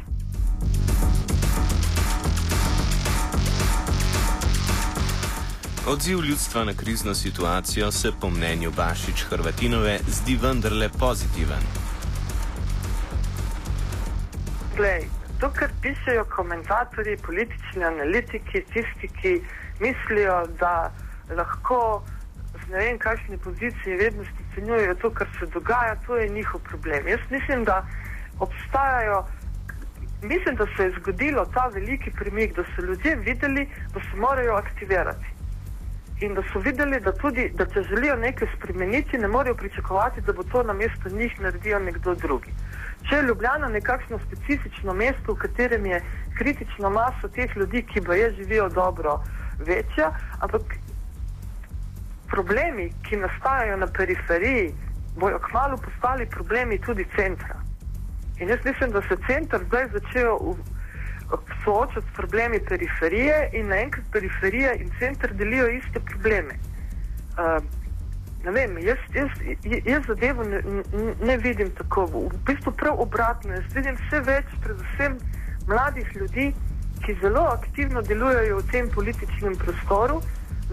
Odziv 5.88 6.20
ljudstva 6.24 6.64
na 6.64 6.74
krizno 6.74 7.14
situacijo 7.14 7.92
se 7.92 8.12
po 8.22 8.30
mnenju 8.30 8.72
Bašič 8.72 9.24
Hrvatinove 9.24 10.00
zdi 10.08 10.40
vendarle 10.42 10.90
pozitiven. 11.00 11.64
Glej, 14.78 15.08
to, 15.40 15.50
kar 15.50 15.70
pišejo 15.82 16.26
komentatorji, 16.26 17.18
politični 17.18 17.84
analitiki, 17.84 18.64
tisti, 18.74 19.08
ki 19.22 19.42
mislijo, 19.80 20.48
da 20.60 20.92
lahko 21.36 22.04
z 22.66 22.72
ne 22.72 22.78
vem 22.78 22.98
kakšne 23.00 23.38
pozicije 23.38 23.98
vedno 23.98 24.24
ocenjujejo 24.54 24.96
to, 24.96 25.10
kar 25.10 25.28
se 25.40 25.46
dogaja, 25.46 25.96
to 26.06 26.18
je 26.18 26.30
njihov 26.30 26.62
problem. 26.62 27.08
Jaz 27.08 27.20
mislim, 27.30 27.64
da 27.64 27.86
obstajajo, 28.40 29.26
mislim, 30.22 30.56
da 30.56 30.66
se 30.78 30.84
je 30.84 30.94
zgodilo 31.00 31.46
ta 31.46 31.70
veliki 31.74 32.12
premik, 32.12 32.56
da 32.56 32.64
so 32.64 32.82
ljudje 32.82 33.16
videli, 33.16 33.70
da 33.94 34.00
se 34.00 34.18
morajo 34.18 34.54
aktivirati. 34.54 35.26
In 36.22 36.34
da 36.34 36.42
so 36.54 36.60
videli, 36.60 37.00
da 37.00 37.12
tudi, 37.12 37.52
da 37.56 37.66
če 37.66 37.84
želijo 37.84 38.16
nekaj 38.16 38.48
spremeniti, 38.58 39.18
ne 39.18 39.28
morejo 39.28 39.56
pričakovati, 39.56 40.22
da 40.22 40.34
bo 40.34 40.44
to 40.44 40.64
na 40.64 40.74
mesto 40.74 41.10
njih 41.10 41.42
naredil 41.42 41.84
nekdo 41.84 42.16
drugi. 42.16 42.54
Če 43.10 43.16
je 43.16 43.24
Ljubljana 43.24 43.68
nekakšno 43.68 44.20
specifično 44.28 44.94
mesto, 44.94 45.34
v 45.34 45.38
katerem 45.38 45.86
je 45.86 46.02
kritična 46.38 46.90
masa 46.90 47.28
teh 47.36 47.58
ljudi, 47.58 47.84
ki 47.84 48.02
bo 48.02 48.14
je 48.14 48.32
živijo 48.36 48.70
dobro, 48.70 49.20
večja, 49.66 50.12
ampak 50.40 50.62
problemi, 52.34 52.90
ki 53.06 53.22
nastajajo 53.22 53.78
na 53.78 53.88
periferiji, 53.88 54.74
bojo 55.22 55.40
kmalo 55.40 55.78
postali 55.78 56.26
problemi 56.26 56.80
tudi 56.82 57.06
centra. 57.16 57.56
In 58.40 58.50
jaz 58.50 58.60
mislim, 58.66 58.92
da 58.92 59.02
se 59.02 59.18
center 59.28 59.60
zdaj 59.68 59.88
začel 59.94 60.38
soočati 61.64 62.08
s 62.08 62.16
problemi 62.16 62.60
periferije 62.70 63.50
in 63.54 63.68
naenkrat 63.68 64.06
periferija 64.12 64.74
in 64.74 64.90
center 65.00 65.34
delijo 65.34 65.68
iste 65.68 66.00
probleme. 66.00 66.54
Uh, 67.38 67.64
ne 68.46 68.52
vem, 68.52 68.78
jaz, 68.78 68.98
jaz, 69.14 69.30
jaz 69.86 70.04
zadevo 70.08 70.44
ne, 70.44 70.62
ne 71.22 71.38
vidim 71.38 71.70
tako, 71.78 72.06
v 72.06 72.38
bistvu 72.46 72.72
prav 72.72 73.02
obratno. 73.02 73.54
Jaz 73.54 73.76
vidim 73.76 73.98
vse 74.02 74.20
več, 74.20 74.46
predvsem 74.66 75.18
mladih 75.68 76.16
ljudi, 76.16 76.54
ki 77.06 77.16
zelo 77.22 77.46
aktivno 77.54 78.02
delujejo 78.02 78.58
v 78.58 78.72
tem 78.72 78.90
političnem 78.90 79.56
prostoru 79.62 80.22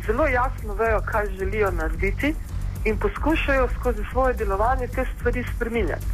zelo 0.06 0.26
jasno 0.26 0.74
vejo, 0.74 1.00
kaj 1.00 1.26
želijo 1.38 1.70
narediti 1.70 2.34
in 2.84 2.98
poskušajo 2.98 3.68
skozi 3.80 4.02
svoje 4.12 4.34
delovanje 4.34 4.86
te 4.86 5.04
stvari 5.16 5.44
spremenjati. 5.56 6.06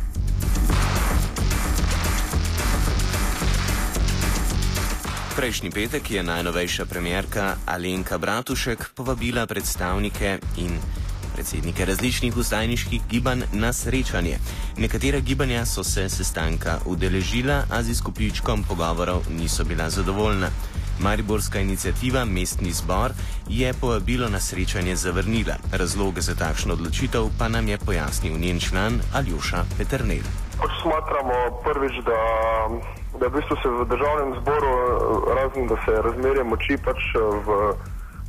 Prejšnji 5.37 5.71
petek 5.71 6.11
je 6.11 6.23
najnovejša 6.23 6.85
premjerka 6.85 7.57
Alenka 7.67 8.19
Bratušek 8.19 8.91
povabila 8.95 9.47
predstavnike 9.47 10.39
in 10.57 10.79
predsednike 11.35 11.85
različnih 11.85 12.37
ustajniških 12.37 13.03
gibanj 13.11 13.43
na 13.53 13.73
srečanje. 13.73 14.39
Nekatera 14.77 15.21
gibanja 15.21 15.67
so 15.67 15.85
se 15.85 16.09
sestanka 16.09 16.79
udeležila, 16.87 17.65
a 17.71 17.83
z 17.83 17.91
izkupičkom 17.91 18.65
pogovorov 18.65 19.29
niso 19.31 19.65
bila 19.65 19.91
zadovoljna. 19.91 20.49
Mariborska 21.01 21.59
inicijativa 21.61 22.25
Mestni 22.25 22.71
zbor 22.73 23.11
je 23.49 23.73
povabilo 23.81 24.29
na 24.29 24.41
srečanje 24.41 24.97
zavrnila. 24.97 25.55
Razloge 25.73 26.21
za 26.21 26.35
takšno 26.35 26.73
odločitev 26.73 27.23
pa 27.39 27.49
nam 27.49 27.69
je 27.69 27.79
pojasnil 27.79 28.39
njen 28.39 28.61
član 28.61 29.01
Aljoša 29.15 29.65
Peternel. 29.79 30.27
Pač 30.61 30.73
smatramo 30.83 31.37
prvič, 31.65 31.95
da, 32.05 32.21
da 33.21 33.27
v 33.27 33.33
bistvu 33.37 33.57
se 33.63 33.69
v 33.69 33.85
državnem 33.93 34.31
zboru, 34.41 34.73
razen 35.37 35.67
da 35.67 35.77
se 35.85 35.91
je 35.93 36.03
razmerje 36.03 36.45
moči 36.45 36.77
pač 36.85 37.01
v, 37.47 37.49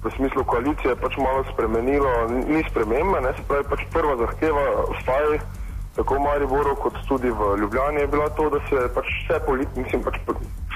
v 0.04 0.16
smislu 0.16 0.44
koalicije 0.44 0.96
pač 0.96 1.18
malo 1.18 1.46
spremenilo, 1.54 2.12
ni 2.48 2.64
spremembe, 2.70 3.22
ne 3.22 3.32
se 3.38 3.48
pravi 3.48 3.64
pač 3.70 3.82
prva 3.94 4.16
zahteva 4.24 4.66
vstaj 4.98 5.40
tako 5.98 6.16
v 6.16 6.20
Mariboru 6.30 6.76
kot 6.78 6.94
tudi 7.08 7.30
v 7.30 7.58
Ljubljani 7.60 8.00
je 8.00 8.08
bila 8.08 8.30
to, 8.30 8.50
da 8.50 8.60
se 8.70 8.94
pač 8.94 9.06
vse 9.06 9.40
politike, 9.46 9.82
mislim 9.82 10.04
pač 10.04 10.16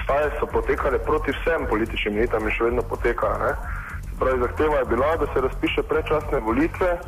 vstaje 0.02 0.30
so 0.40 0.46
potekale 0.46 0.98
proti 0.98 1.32
vsem 1.32 1.66
političnim 1.70 2.18
elitam 2.18 2.44
in 2.44 2.54
še 2.54 2.64
vedno 2.64 2.82
potekajo. 2.82 3.38
Ne? 3.38 3.52
Se 4.10 4.18
pravi, 4.18 4.40
zahteva 4.40 4.78
je 4.78 4.84
bila, 4.84 5.16
da 5.16 5.26
se 5.32 5.40
razpiše 5.40 5.82
predčasne 5.82 6.40
volitve, 6.40 6.98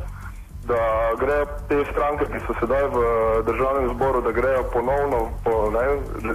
da 0.65 0.81
grejo 1.19 1.45
te 1.69 1.83
stranke, 1.91 2.25
ki 2.25 2.39
so 2.47 2.55
sedaj 2.59 2.87
v 2.89 3.01
državnem 3.45 3.89
zboru, 3.93 4.21
da 4.25 4.31
grejo 4.31 4.63
ponovno, 4.73 5.29
po, 5.43 5.69
ne, 5.75 5.85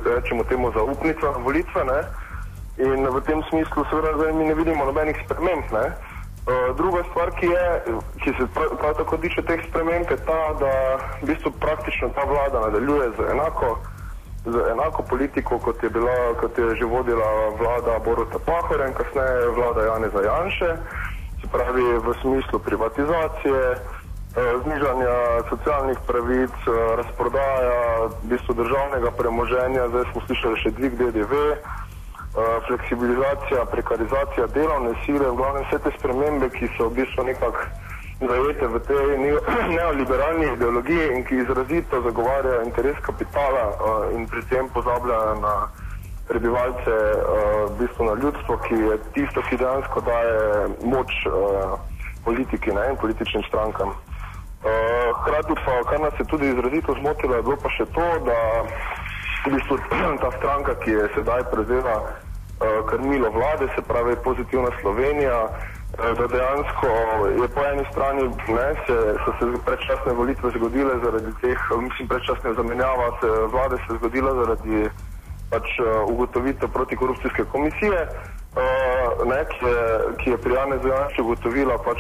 rečemo 0.05 0.45
temu, 0.45 0.71
zaupnico 0.77 1.33
na 1.33 1.43
volitve. 1.43 1.85
Ne? 1.85 2.01
In 2.79 3.09
v 3.09 3.21
tem 3.27 3.43
smislu 3.51 3.85
seveda 3.91 4.15
zdaj 4.17 4.33
mi 4.33 4.47
ne 4.47 4.55
vidimo 4.55 4.85
nobenih 4.85 5.19
sprememb. 5.25 5.67
Ne? 5.73 5.87
Uh, 6.41 6.71
druga 6.77 7.03
stvar, 7.11 7.35
ki, 7.37 7.47
je, 7.47 7.65
ki 8.23 8.31
se 8.39 8.47
prav, 8.55 8.77
prav 8.79 8.95
tako 9.03 9.17
tiče 9.17 9.43
teh 9.43 9.61
sprememb, 9.69 10.07
je 10.11 10.17
ta, 10.25 10.41
da 10.63 10.73
v 11.21 11.33
bistvu 11.33 11.53
praktično 11.61 12.09
ta 12.15 12.25
vlada 12.25 12.63
nadaljuje 12.69 13.11
z 13.19 13.33
enako 13.35 13.77
z 14.45 14.57
enako 14.73 15.03
politiko, 15.03 15.59
kot 15.59 15.83
je, 15.83 15.91
bila, 15.91 16.35
kot 16.41 16.59
je 16.59 16.77
že 16.77 16.85
vodila 16.85 17.53
vlada 17.61 17.99
Boruta 18.05 18.39
Pahora 18.39 18.89
in 18.89 18.95
kasneje 18.95 19.49
vlada 19.53 19.83
Janeza 19.85 20.21
Janše, 20.23 20.71
se 21.41 21.47
pravi 21.53 21.83
v 21.99 22.15
smislu 22.21 22.59
privatizacije, 22.59 23.61
eh, 23.61 24.53
znižanja 24.65 25.45
socialnih 25.49 25.99
pravic, 26.07 26.57
eh, 26.67 26.97
razprodaja 26.97 28.09
v 28.09 28.29
bistvu 28.33 28.55
državnega 28.55 29.11
premoženja, 29.11 29.89
zdaj 29.89 30.05
smo 30.13 30.21
slišali 30.27 30.57
še 30.57 30.71
dvig 30.71 30.93
DDV, 30.97 31.33
eh, 31.53 31.59
fleksibilizacija, 32.67 33.65
prekarizacija 33.65 34.47
delovne 34.47 34.95
sile, 35.05 35.29
v 35.31 35.37
glavnem 35.37 35.65
vse 35.69 35.79
te 35.85 35.91
spremembe, 35.99 36.49
ki 36.51 36.73
so 36.79 36.89
v 36.89 37.05
bistvu 37.05 37.25
nekako 37.25 37.61
zajete 38.21 38.67
v 38.69 38.77
tej 38.85 39.07
neoliberalni 39.77 40.53
ideologiji 40.53 41.17
in 41.17 41.25
ki 41.25 41.37
izrazito 41.37 42.03
zagovarjajo 42.03 42.63
interes 42.63 42.97
kapitala 43.01 43.65
uh, 43.69 43.77
in 44.15 44.29
pri 44.29 44.43
tem 44.53 44.69
pozabljajo 44.69 45.41
na 45.41 45.55
prebivalce, 46.29 46.93
uh, 46.93 47.73
v 47.73 47.79
bistvu 47.81 48.05
na 48.05 48.15
ljudstvo, 48.23 48.57
ki 48.69 48.75
je 48.75 48.95
tisto, 49.17 49.43
ki 49.49 49.57
dejansko 49.57 50.01
daje 50.01 50.69
moč 50.85 51.11
uh, 51.27 51.81
politiki 52.25 52.73
ne, 52.73 52.91
in 52.93 52.97
političnim 52.97 53.43
strankam. 53.49 53.97
Hkrati 54.61 55.55
pa, 55.65 55.75
kar 55.89 56.01
nas 56.01 56.13
je 56.21 56.25
tudi 56.29 56.53
izrazito 56.53 56.93
zmotilo, 57.01 57.37
je 57.37 57.43
bilo 57.43 57.57
pa 57.57 57.71
še 57.73 57.87
to, 57.97 58.09
da 58.29 58.39
v 59.49 59.57
bistvu 59.57 59.81
ta 60.23 60.31
stranka, 60.37 60.77
ki 60.85 60.91
je 60.91 61.09
sedaj 61.17 61.49
prevzela 61.49 61.97
krmilo 62.93 63.31
vlade, 63.33 63.73
se 63.73 63.81
pravi 63.89 64.21
pozitivna 64.21 64.69
Slovenija, 64.85 65.49
da 65.99 66.27
dejansko 66.27 66.87
je 67.43 67.49
po 67.55 67.61
eni 67.73 67.85
strani, 67.91 68.23
ne, 68.49 68.69
se, 68.87 68.97
so 69.25 69.31
se 69.39 69.63
predčasne 69.67 70.13
volitve 70.13 70.51
zgodile 70.57 70.95
zaradi 71.05 71.33
teh, 71.41 71.59
mislim, 71.81 72.09
predčasne 72.09 72.55
zamenjava 72.55 73.09
se 73.21 73.29
vlade 73.53 73.77
se 73.77 73.97
zgodila 73.99 74.35
zaradi 74.35 74.91
pač 75.51 75.67
ugotovitev 76.09 76.69
protikorupcijske 76.69 77.45
komisije, 77.45 78.01
uh, 78.07 79.27
ne, 79.27 79.45
ki, 79.51 79.67
je, 79.67 79.83
ki 80.19 80.31
je 80.31 80.37
pri 80.39 80.55
Janezu 80.55 80.89
Janšu 80.89 81.23
ugotovila 81.23 81.79
pač 81.79 81.99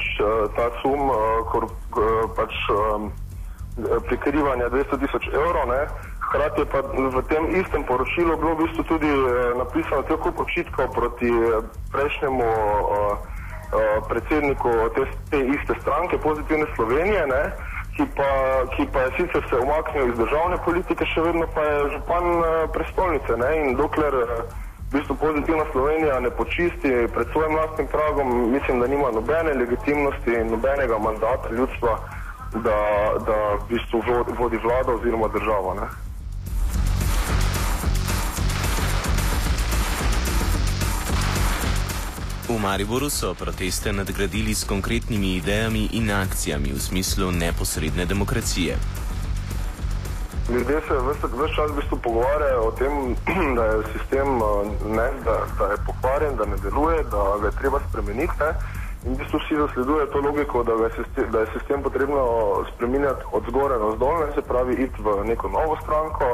ta 0.57 0.71
sum 0.83 1.11
uh, 1.11 1.17
kor, 1.51 1.65
uh, 1.65 2.31
pač, 2.37 2.55
um, 2.71 3.11
prikrivanja 4.07 4.71
200 4.71 5.01
tisoč 5.03 5.29
evrov, 5.35 5.67
ne. 5.69 5.83
Hkrati 6.31 6.61
je 6.61 6.67
pa 6.71 6.81
v 6.95 7.23
tem 7.27 7.49
istem 7.59 7.83
poročilu 7.83 8.37
bilo 8.39 8.55
v 8.55 8.63
bistvu 8.63 8.83
tudi 8.87 9.11
napisano 9.59 10.03
toliko 10.07 10.31
počitkov 10.31 10.93
proti 10.95 11.31
prejšnjemu 11.91 12.47
uh, 12.47 13.30
predsedniku 14.09 14.71
te, 14.95 15.05
te 15.31 15.41
iste 15.47 15.75
stranke, 15.81 16.19
pozitivne 16.19 16.67
Slovenije, 16.77 17.27
ne, 17.27 17.43
ki, 17.97 18.07
pa, 18.17 18.31
ki 18.77 18.87
pa 18.93 19.01
je 19.01 19.11
sicer 19.17 19.47
se 19.51 19.57
umaknil 19.57 20.09
iz 20.09 20.17
državne 20.19 20.57
politike, 20.65 21.07
še 21.07 21.21
vedno 21.21 21.47
pa 21.55 21.63
je 21.63 21.79
župan 21.95 22.27
prestolnice. 22.75 23.37
Ne, 23.37 23.51
in 23.61 23.77
dokler 23.79 24.17
v 24.91 24.99
bistvu 24.99 25.17
pozitivna 25.23 25.65
Slovenija 25.73 26.21
ne 26.21 26.31
počisti 26.31 27.07
pred 27.15 27.27
svojim 27.33 27.57
lastnim 27.57 27.87
pragom, 27.87 28.53
mislim, 28.53 28.81
da 28.81 28.87
nima 28.87 29.11
nobene 29.15 29.55
legitimnosti 29.55 30.35
in 30.35 30.51
nobenega 30.51 30.99
mandata 30.99 31.51
ljudstva, 31.51 31.99
da, 32.67 32.79
da 33.27 33.37
v 33.55 33.69
bistvu 33.69 34.03
vodi 34.39 34.59
vlado 34.65 34.99
oziroma 34.99 35.29
državo. 35.29 35.75
Ne. 35.75 36.10
V 42.51 42.59
Mariboru 42.59 43.07
so 43.07 43.31
proteste 43.35 43.93
nadgradili 43.93 44.51
s 44.55 44.67
konkretnimi 44.67 45.39
idejami 45.39 45.95
in 45.95 46.11
akcijami 46.11 46.75
v 46.75 46.83
smislu 46.83 47.31
neposredne 47.31 48.03
demokracije. 48.11 48.75
Ljudje 50.51 50.81
se 50.89 50.95
vse 50.99 51.55
čas 51.55 51.71
v 51.71 51.77
bistvu 51.79 51.97
pogovarjajo 52.03 52.61
o 52.67 52.73
tem, 52.75 52.95
da 53.57 53.65
je 53.65 53.77
sistem 53.95 54.27
ne, 54.99 55.09
da, 55.25 55.37
da 55.59 55.67
je 55.71 55.79
pokvarjen, 55.87 56.35
da 56.37 56.45
ne 56.51 56.57
deluje, 56.57 56.99
da 57.15 57.39
ga 57.41 57.47
je 57.47 57.59
treba 57.61 57.79
spremeniti. 57.89 58.35
Ne. 58.43 58.51
In 59.07 59.15
v 59.15 59.19
bistvu 59.23 59.39
vsi 59.39 59.55
zasledujejo 59.57 60.07
to 60.07 60.19
logiko, 60.19 60.63
da 60.67 60.73
je, 60.73 60.91
sistem, 60.99 61.31
da 61.31 61.39
je 61.41 61.53
sistem 61.55 61.83
potrebno 61.83 62.21
spremenjati 62.75 63.23
od 63.33 63.43
zgore 63.49 63.79
na 63.79 63.95
zdolje, 63.97 64.27
se 64.35 64.43
pravi 64.43 64.75
iti 64.75 64.99
v 64.99 65.25
neko 65.25 65.47
novo 65.49 65.79
stranko, 65.87 66.27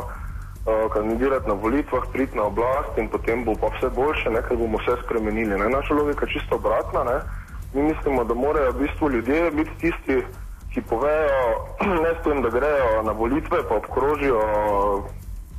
uh, 0.67 0.93
kandidirati 0.93 1.49
na 1.49 1.55
volitvah, 1.55 2.05
priti 2.13 2.37
na 2.37 2.43
oblast 2.43 2.99
in 2.99 3.09
potem 3.09 3.45
bo 3.45 3.55
pa 3.61 3.71
vse 3.77 3.91
boljše, 3.91 4.31
ne, 4.31 4.43
ker 4.43 4.57
bomo 4.57 4.79
vse 4.79 4.99
spremenili. 5.05 5.59
Ne. 5.59 5.69
Naša 5.69 5.95
logika 5.95 6.27
je 6.27 6.33
čisto 6.33 6.57
obratna. 6.57 7.05
Ne. 7.05 7.19
Mi 7.75 7.83
mislimo, 7.83 8.25
da 8.25 8.35
morajo 8.35 8.73
v 8.73 8.79
bistvu 8.79 9.11
ljudje 9.11 9.51
biti 9.51 9.71
tisti, 9.81 10.25
ki 10.75 10.83
povejo, 10.83 11.43
ne 12.05 12.11
s 12.15 12.25
tem, 12.25 12.43
da 12.43 12.51
grejo 12.51 13.03
na 13.03 13.13
volitve, 13.13 13.63
pa 13.69 13.75
obkrožijo 13.77 14.41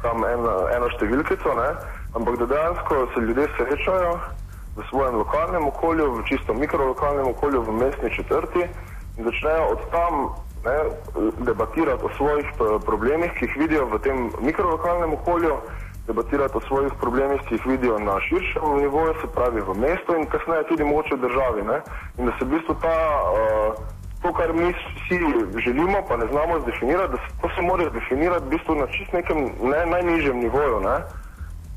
tam 0.02 0.26
eno, 0.26 0.56
eno 0.76 0.90
številkico, 0.94 1.54
ne, 1.58 1.70
ampak 2.16 2.38
da 2.38 2.46
dejansko 2.46 3.08
se 3.14 3.24
ljudje 3.26 3.48
srečajo 3.58 4.12
v 4.78 4.86
svojem 4.90 5.16
lokalnem 5.18 5.66
okolju, 5.68 6.12
v 6.20 6.26
čisto 6.30 6.54
mikrolokalnem 6.54 7.32
okolju, 7.34 7.64
v 7.66 7.78
mestni 7.82 8.14
četrti 8.14 8.68
in 9.18 9.26
začnejo 9.26 9.64
od 9.74 9.82
tam 9.92 10.14
ne, 10.68 10.78
debatirati 11.50 12.06
o 12.06 12.14
svojih 12.18 12.48
problemih, 12.86 13.32
ki 13.40 13.46
jih 13.46 13.58
vidijo 13.64 13.86
v 13.92 14.00
tem 14.06 14.30
mikrolokalnem 14.42 15.14
okolju, 15.14 15.56
debatirati 16.08 16.58
o 16.58 16.62
svojih 16.68 16.94
problemih, 17.02 17.42
ki 17.48 17.56
jih 17.56 17.66
vidijo 17.66 18.00
na 18.00 18.20
širšem 18.28 18.78
nivoju, 18.82 19.14
se 19.22 19.28
pravi 19.36 19.62
v 19.62 19.76
mestu 19.84 20.16
in 20.16 20.26
kasneje 20.26 20.68
tudi 20.70 20.84
moče 20.84 21.16
v 21.16 21.22
državi. 21.28 21.62
Ne. 21.72 21.78
In 22.18 22.26
da 22.26 22.32
se 22.38 22.46
v 22.46 22.50
bistvu 22.56 22.76
ta, 22.82 22.98
uh, 23.34 23.76
to, 24.22 24.34
kar 24.34 24.54
mi 24.54 24.74
vsi 24.74 25.20
želimo, 25.66 26.00
pa 26.08 26.18
ne 26.18 26.28
znamo 26.32 26.60
zdefinirati, 26.60 27.12
da 27.12 27.18
se 27.18 27.30
to 27.42 27.50
se 27.56 27.62
mora 27.62 27.90
zdefinirati 27.90 28.46
v 28.46 28.50
bistvu 28.50 28.76
na 28.76 28.88
čist 28.88 29.14
nekem 29.14 29.38
ne, 29.72 29.86
najnižjem 29.86 30.38
nivoju. 30.40 30.80
Ne. 30.80 30.98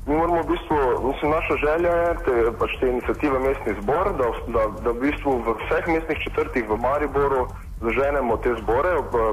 Mi 0.07 0.15
moramo 0.17 0.41
v 0.41 0.47
bistvu, 0.47 0.77
mislim, 1.07 1.31
naša 1.31 1.55
želja 1.65 1.91
je, 1.95 2.15
te, 2.25 2.33
pač 2.59 2.71
te 2.79 2.89
inicijative 2.89 3.39
Mestni 3.39 3.73
zbor, 3.81 4.05
da, 4.17 4.27
da, 4.55 4.63
da 4.83 4.89
v 4.89 4.99
bistvu 5.03 5.35
v 5.45 5.53
vseh 5.59 5.87
mestnih 5.87 6.23
četrtih 6.23 6.69
v 6.69 6.77
Mariboru 6.77 7.47
zaženemo 7.81 8.37
te 8.37 8.55
zbore 8.61 8.89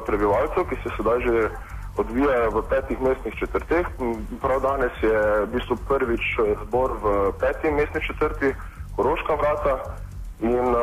prebivalcev, 0.07 0.65
ki 0.69 0.77
se 0.83 0.91
sedaj 0.97 1.21
že 1.21 1.49
odvijajo 1.99 2.51
v 2.51 2.63
petih 2.71 3.01
mestnih 3.01 3.35
četrteh. 3.35 3.87
Prav 4.43 4.61
danes 4.61 4.93
je 5.03 5.21
v 5.45 5.47
bistvu 5.53 5.77
prvič 5.89 6.25
zbor 6.67 6.95
v 7.03 7.33
petih 7.41 7.75
mestnih 7.75 8.05
četrti, 8.07 8.55
Koroška 8.97 9.35
vrata. 9.35 9.75
In 10.41 10.55
uh, 10.71 10.79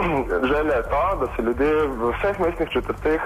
želja 0.52 0.74
je 0.80 0.88
ta, 0.88 1.06
da 1.20 1.26
se 1.36 1.42
ljudje 1.42 1.86
v 1.86 2.12
vseh 2.16 2.40
mestnih 2.40 2.68
četrteh 2.68 3.20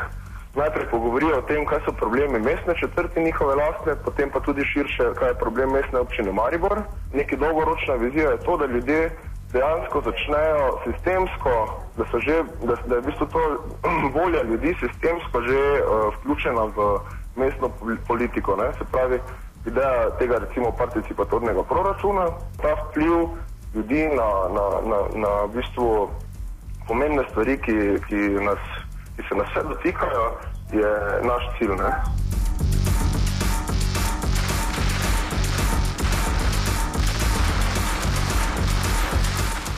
najprej 0.54 0.86
pogovorijo 0.90 1.38
o 1.38 1.42
tem, 1.42 1.66
kaj 1.66 1.80
so 1.84 1.92
problemi 1.92 2.38
mestne 2.38 2.74
četrti 2.80 3.20
njihove 3.20 3.54
lastne, 3.54 3.94
potem 4.04 4.30
pa 4.30 4.40
tudi 4.40 4.64
širše, 4.64 5.14
kaj 5.14 5.28
je 5.28 5.34
problem 5.34 5.72
mestne 5.72 5.98
občine 5.98 6.32
Maribor. 6.32 6.82
Neki 7.14 7.36
dolgoročna 7.36 7.94
vizija 7.94 8.30
je 8.30 8.38
to, 8.38 8.56
da 8.56 8.66
ljudje 8.66 9.10
dejansko 9.54 10.02
začnejo 10.04 10.66
sistemsko, 10.84 11.54
da, 11.96 12.04
že, 12.26 12.36
da, 12.66 12.74
da 12.86 12.94
je 12.94 13.00
v 13.00 13.06
bistvu 13.06 13.26
to 13.32 13.42
volja 14.18 14.42
ljudi 14.42 14.74
sistemsko 14.82 15.42
že 15.48 15.60
uh, 15.80 16.10
vključena 16.18 16.64
v 16.76 16.88
mestno 17.36 17.70
politiko. 18.06 18.56
Ne? 18.56 18.72
Se 18.78 18.84
pravi, 18.92 19.18
ideja 19.66 20.10
tega 20.18 20.38
recimo 20.38 20.72
participatornega 20.76 21.62
proračuna, 21.62 22.26
ta 22.62 22.74
vpliv 22.82 23.14
ljudi 23.74 24.02
na, 24.18 24.28
na, 24.56 24.66
na, 24.90 24.98
na 25.22 25.30
v 25.46 25.56
bistvu 25.56 26.10
pomembne 26.88 27.24
stvari, 27.30 27.56
ki, 27.64 27.76
ki 28.08 28.20
nas 28.44 28.60
ki 29.16 29.22
se 29.28 29.34
nas 29.34 29.48
vse 29.50 29.62
dotikajo, 29.68 30.24
je 30.72 30.90
naš 31.22 31.44
cilj. 31.58 31.74
Ne? 31.78 31.90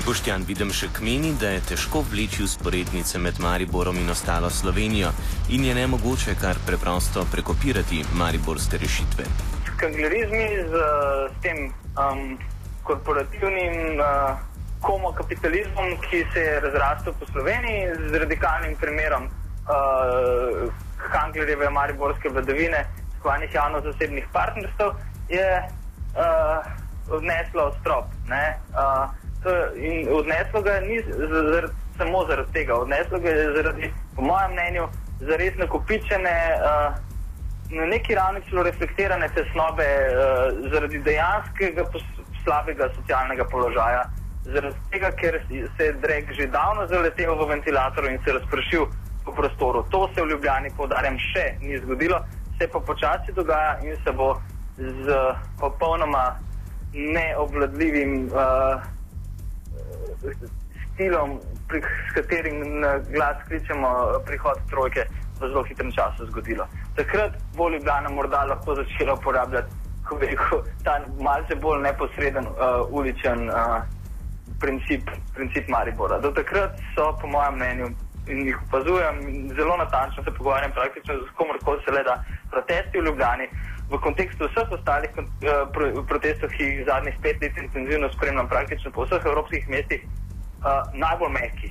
Boštjan 0.07 0.45
Videmšek 0.47 1.01
meni, 1.03 1.33
da 1.41 1.49
je 1.51 1.61
težko 1.69 2.05
vleči 2.11 2.45
usporednice 2.47 3.19
med 3.19 3.41
Mariborom 3.43 3.97
in 3.99 4.11
ostalo 4.11 4.51
Slovenijo 4.51 5.09
in 5.51 5.65
je 5.65 5.75
nemogoče 5.75 6.35
kar 6.41 6.61
preprosto 6.67 7.25
prekopirati 7.33 8.05
mariborske 8.15 8.79
rešitve. 8.79 9.25
Skanglerizmi 9.73 10.47
z, 10.71 10.85
s 11.33 11.43
tem 11.43 11.59
um, 11.99 12.39
korporativnim 12.87 13.99
uh, 13.99 14.39
komokapitalizmom, 14.81 15.99
ki 16.07 16.23
se 16.33 16.41
je 16.41 16.61
razrastel 16.61 17.13
po 17.19 17.27
Sloveniji, 17.33 17.91
z 18.11 18.23
radikalnim 18.23 18.79
primerom 18.79 19.27
uh, 19.27 20.73
Hanglerjeve 21.11 21.71
mariborske 21.71 22.29
vladavine, 22.29 22.87
skovanih 23.19 23.55
javno-zasebnih 23.55 24.31
partnerstv, 24.33 24.95
je 25.35 25.51
uh, 25.59 26.86
odneslo 27.11 27.73
strop. 27.81 28.05
Ne? 28.29 28.59
Uh, 28.75 29.11
in 29.77 30.09
odneslo 30.13 30.63
ga 30.63 30.81
ni 30.81 31.01
zaradi, 31.03 31.73
samo 31.97 32.25
zaradi 32.27 32.53
tega, 32.53 32.75
odneslo 32.75 33.19
ga 33.19 33.31
je 33.31 33.53
zaradi, 33.57 33.93
po 34.17 34.23
mojem 34.23 34.53
mnenju, 34.53 34.89
zares 35.21 35.55
nakopičene, 35.57 36.37
uh, 36.57 36.95
na 37.71 37.87
neki 37.87 38.15
ravni 38.15 38.41
celo 38.51 38.63
reflektirane 38.63 39.29
tesnobe, 39.35 39.87
uh, 39.87 40.71
zaradi 40.73 40.99
dejanskega 40.99 41.85
slabega 42.45 42.89
socialnega 42.95 43.45
položaja, 43.45 44.05
zaradi 44.45 44.77
tega, 44.91 45.11
ker 45.21 45.41
se 45.49 45.85
je 45.85 45.93
drek 46.03 46.33
že 46.33 46.47
davno 46.47 46.87
zaletel 46.87 47.35
v 47.35 47.49
ventilator 47.49 48.11
in 48.11 48.19
se 48.25 48.33
razpršil 48.33 48.87
po 49.25 49.33
prostoru. 49.33 49.85
To 49.91 50.09
se 50.15 50.23
v 50.23 50.31
Ljubljani, 50.31 50.71
povdarjam, 50.77 51.19
še 51.19 51.57
ni 51.61 51.79
zgodilo, 51.79 52.21
se 52.59 52.69
pa 52.69 52.81
počasi 52.81 53.33
dogaja 53.33 53.79
in 53.83 53.97
se 54.05 54.13
bo 54.13 54.37
z 54.79 55.17
popolnoma 55.61 56.37
neobvladljivim 56.97 58.27
uh, 58.27 58.83
stilom, 60.95 61.39
pri, 61.69 61.83
s 62.11 62.15
katerim 62.15 62.81
na 62.81 62.99
glas 62.99 63.37
kličemo 63.49 63.89
prihod 64.27 64.59
trojke, 64.71 65.05
v 65.41 65.49
zelo 65.49 65.65
hitrem 65.65 65.93
času 65.93 66.27
zgodilo. 66.27 66.65
Takrat 66.97 67.37
bo 67.57 67.69
Ljubljana 67.69 68.09
morda 68.09 68.45
lahko 68.45 68.75
začela 68.75 69.15
uporabljati 69.15 69.69
rekel, 70.21 70.63
ta 70.85 71.01
malce 71.21 71.55
bolj 71.55 71.83
neposreden 71.83 72.47
uh, 72.47 72.55
uličen 72.91 73.49
uh, 73.51 73.83
princip, 74.61 75.11
princip 75.35 75.69
Maribora. 75.69 76.19
Do 76.19 76.31
takrat 76.31 76.79
so, 76.95 77.13
po 77.21 77.27
mojem 77.27 77.55
mnenju, 77.55 77.89
in 78.29 78.47
jih 78.47 78.59
opazujem, 78.69 79.17
zelo 79.57 79.77
natančno 79.77 80.25
se 80.25 80.31
pogovarjam 80.39 80.73
praktično 80.73 81.15
z 81.15 81.35
komorkoli 81.37 81.83
se 81.85 81.93
le 81.93 82.03
da 82.03 82.25
protesti 82.51 83.01
v 83.01 83.05
Ljubljani. 83.05 83.49
V 83.91 83.99
kontekstu 84.03 84.49
vseh 84.51 84.73
ostalih 84.75 85.11
uh, 85.15 85.25
protestov, 86.09 86.51
ki 86.59 86.65
jih 86.65 86.85
zadnjih 86.89 87.15
pet 87.23 87.43
let 87.43 87.59
intenzivno 87.63 88.11
spremljam, 88.13 88.49
praktično 88.49 88.91
po 88.91 89.07
vseh 89.07 89.23
evropskih 89.25 89.69
mestih, 89.69 90.03
uh, 90.03 90.83
najbolj 90.95 91.33
mehki. 91.39 91.71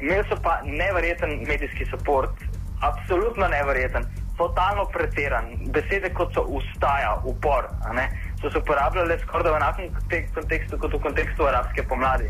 Imeli 0.00 0.24
so 0.28 0.36
pa 0.42 0.58
neverjeten 0.64 1.38
medijski 1.48 1.86
podpor, 1.90 2.28
absolutno 2.82 3.48
neverjeten, 3.48 4.04
totalno 4.36 4.84
pretiran. 4.92 5.46
Besede 5.72 6.10
kot 6.14 6.34
so 6.34 6.44
ustaja, 6.58 7.16
upor, 7.24 7.70
so 8.40 8.50
se 8.50 8.58
uporabljale 8.58 9.18
skoraj 9.22 9.52
v 9.52 9.56
enakem 9.56 9.94
kontekstu 10.34 10.78
kot 10.78 10.92
v 10.92 11.00
kontekstu 11.08 11.48
arabske 11.48 11.86
pomladi. 11.88 12.28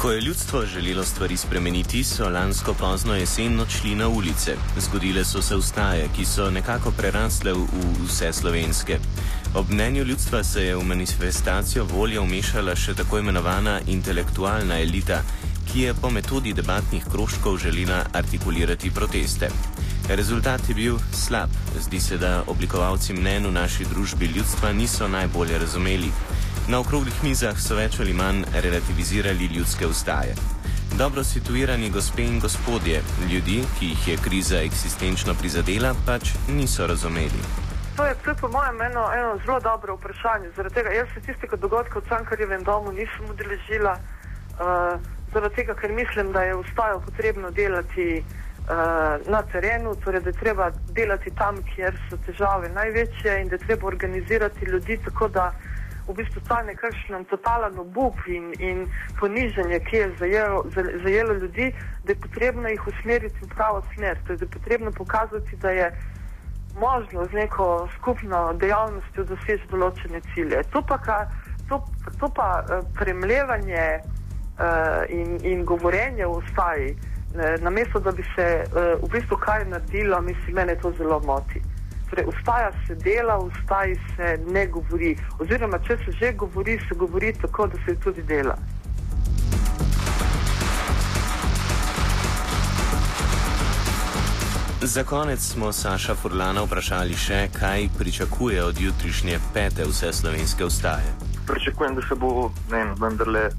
Ko 0.00 0.12
je 0.12 0.20
ljudstvo 0.20 0.66
želelo 0.66 1.04
stvari 1.04 1.36
spremeniti, 1.36 2.04
so 2.04 2.28
lansko 2.28 2.74
pozno 2.74 3.14
jesen 3.14 3.60
odšli 3.60 3.94
na 3.94 4.08
ulice. 4.08 4.56
Zgodile 4.78 5.24
so 5.24 5.42
se 5.42 5.56
ustaje, 5.56 6.08
ki 6.16 6.24
so 6.24 6.50
nekako 6.50 6.90
prerasle 6.90 7.52
v 7.52 7.66
vse 8.06 8.32
slovenske. 8.32 8.98
Ob 9.54 9.70
mnenju 9.70 10.04
ljudstva 10.04 10.44
se 10.44 10.64
je 10.64 10.76
v 10.76 10.84
manifestacijo 10.84 11.84
volje 11.84 12.20
umešala 12.20 12.76
še 12.76 12.94
tako 12.94 13.18
imenovana 13.18 13.80
intelektualna 13.86 14.80
elita, 14.80 15.20
ki 15.72 15.80
je 15.80 15.94
po 15.94 16.10
metodi 16.10 16.52
debatnih 16.52 17.04
krožkov 17.12 17.58
želela 17.58 18.06
artikulirati 18.12 18.90
proteste. 18.90 19.50
Rezultat 20.08 20.68
je 20.68 20.74
bil 20.74 20.98
slab. 21.12 21.50
Zdi 21.80 22.00
se, 22.00 22.16
da 22.18 22.44
oblikovalci 22.46 23.12
mnen 23.12 23.46
v 23.46 23.52
naši 23.52 23.84
družbi 23.84 24.26
ljudstva 24.26 24.72
niso 24.72 25.08
najbolje 25.08 25.58
razumeli. 25.58 26.12
Na 26.68 26.78
okroglih 26.80 27.22
mizah 27.22 27.56
so 27.58 27.74
več 27.74 28.00
ali 28.00 28.12
manj 28.12 28.44
relativizirali 28.62 29.46
ljudske 29.54 29.86
ustaje. 29.86 30.34
Dobro 30.98 31.24
situirani 31.24 31.90
gospe 31.90 32.22
in 32.22 32.40
gospodje, 32.40 33.00
ljudi, 33.32 33.62
ki 33.78 33.86
jih 33.86 34.08
je 34.08 34.16
kriza 34.24 34.58
eksistenčno 34.62 35.34
prizadela, 35.34 35.94
pač 36.06 36.34
niso 36.48 36.86
razumeli. 36.86 37.42
To 37.96 38.04
je, 38.04 38.14
to 38.24 38.30
je 38.30 38.36
po 38.40 38.48
mojem 38.48 38.82
eno, 38.82 39.06
eno 39.12 39.38
zelo 39.46 39.60
dobro 39.60 39.94
vprašanje. 39.96 40.50
Zaradi 40.56 40.74
tega 40.74 40.90
jaz 40.90 41.08
se 41.14 41.20
tistega 41.20 41.56
dogodka 41.56 41.98
v 41.98 42.08
Cankarjevem 42.08 42.64
domu 42.64 42.92
nisem 42.92 43.30
udeležila, 43.30 43.96
uh, 43.96 45.00
zaradi 45.32 45.54
tega, 45.54 45.74
ker 45.74 45.92
mislim, 45.92 46.32
da 46.32 46.42
je 46.42 46.54
ustajo 46.54 47.00
potrebno 47.00 47.50
delati 47.50 48.08
uh, 48.20 49.30
na 49.32 49.42
terenu, 49.52 49.94
torej 50.04 50.20
da 50.20 50.30
je 50.30 50.40
treba 50.42 50.70
delati 50.92 51.30
tam, 51.38 51.62
kjer 51.74 51.96
so 52.10 52.18
težave 52.26 52.68
največje 52.68 53.40
in 53.40 53.48
da 53.48 53.54
je 53.54 53.66
treba 53.66 53.86
organizirati 53.86 54.64
ljudi 54.64 54.98
tako, 55.04 55.28
da 55.28 55.52
v 56.10 56.16
bistvu 56.20 56.42
ta 56.48 56.62
nekakšen 56.66 57.24
totalen 57.30 57.78
obup 57.78 58.18
in, 58.26 58.52
in 58.58 58.86
ponižanje, 59.20 59.80
ki 59.86 59.96
je 59.96 60.06
zajelo, 60.18 60.64
zajelo 61.04 61.34
ljudi, 61.42 61.72
da 62.04 62.12
je 62.12 62.20
potrebno 62.20 62.68
jih 62.68 62.86
usmeriti 62.86 63.38
v 63.42 63.48
pravo 63.54 63.82
smer. 63.94 64.18
To 64.26 64.32
je, 64.32 64.36
da 64.36 64.44
je 64.44 64.50
potrebno 64.50 64.90
pokazati, 64.92 65.56
da 65.56 65.70
je 65.70 65.92
možno 66.80 67.24
z 67.24 67.32
neko 67.32 67.88
skupno 67.96 68.52
dejavnostjo 68.52 69.24
doseči 69.24 69.70
določene 69.70 70.20
cilje. 70.34 70.62
To 70.74 70.82
pa, 70.82 70.98
ka, 70.98 71.18
to, 71.68 71.82
to 72.18 72.30
pa 72.34 72.50
uh, 72.62 72.84
premljevanje 72.98 73.86
uh, 74.00 75.02
in, 75.08 75.38
in 75.46 75.64
govorenje 75.64 76.26
v 76.26 76.38
ustaji, 76.42 76.94
uh, 76.94 77.58
namesto 77.62 78.00
da 78.00 78.12
bi 78.12 78.26
se 78.34 78.48
uh, 78.64 78.96
v 79.02 79.10
bistvu 79.12 79.36
kaj 79.36 79.66
naredilo, 79.70 80.20
mislim, 80.20 80.56
mene 80.62 80.78
to 80.82 80.92
zelo 80.98 81.20
moti. 81.26 81.62
Torej, 82.10 82.26
ustaja 82.26 82.72
se 82.86 82.94
dela, 82.94 83.38
ustaji 83.38 83.94
se 84.16 84.38
ne 84.50 84.66
govori. 84.66 85.16
Oziroma, 85.38 85.78
če 85.78 85.96
se 86.04 86.12
že 86.12 86.32
govori, 86.32 86.78
se 86.88 86.94
govori 86.94 87.32
tako, 87.32 87.66
da 87.66 87.78
se 87.86 87.94
tudi 88.04 88.22
dela. 88.22 88.56
Za 94.82 95.04
konec 95.04 95.40
smo 95.40 95.72
Saša 95.72 96.14
Furlana 96.14 96.62
vprašali 96.64 97.14
še, 97.14 97.48
kaj 97.52 97.88
pričakuje 97.98 98.64
od 98.64 98.80
jutrišnje 98.80 99.38
pete 99.54 99.84
vse 99.84 100.12
slovenske 100.12 100.64
ustaje. 100.64 101.12
Pričakujem, 101.46 101.94
da 101.94 102.02
se 102.08 102.14
bo 102.14 102.50
ne, 102.70 102.86
vendarle 103.00 103.50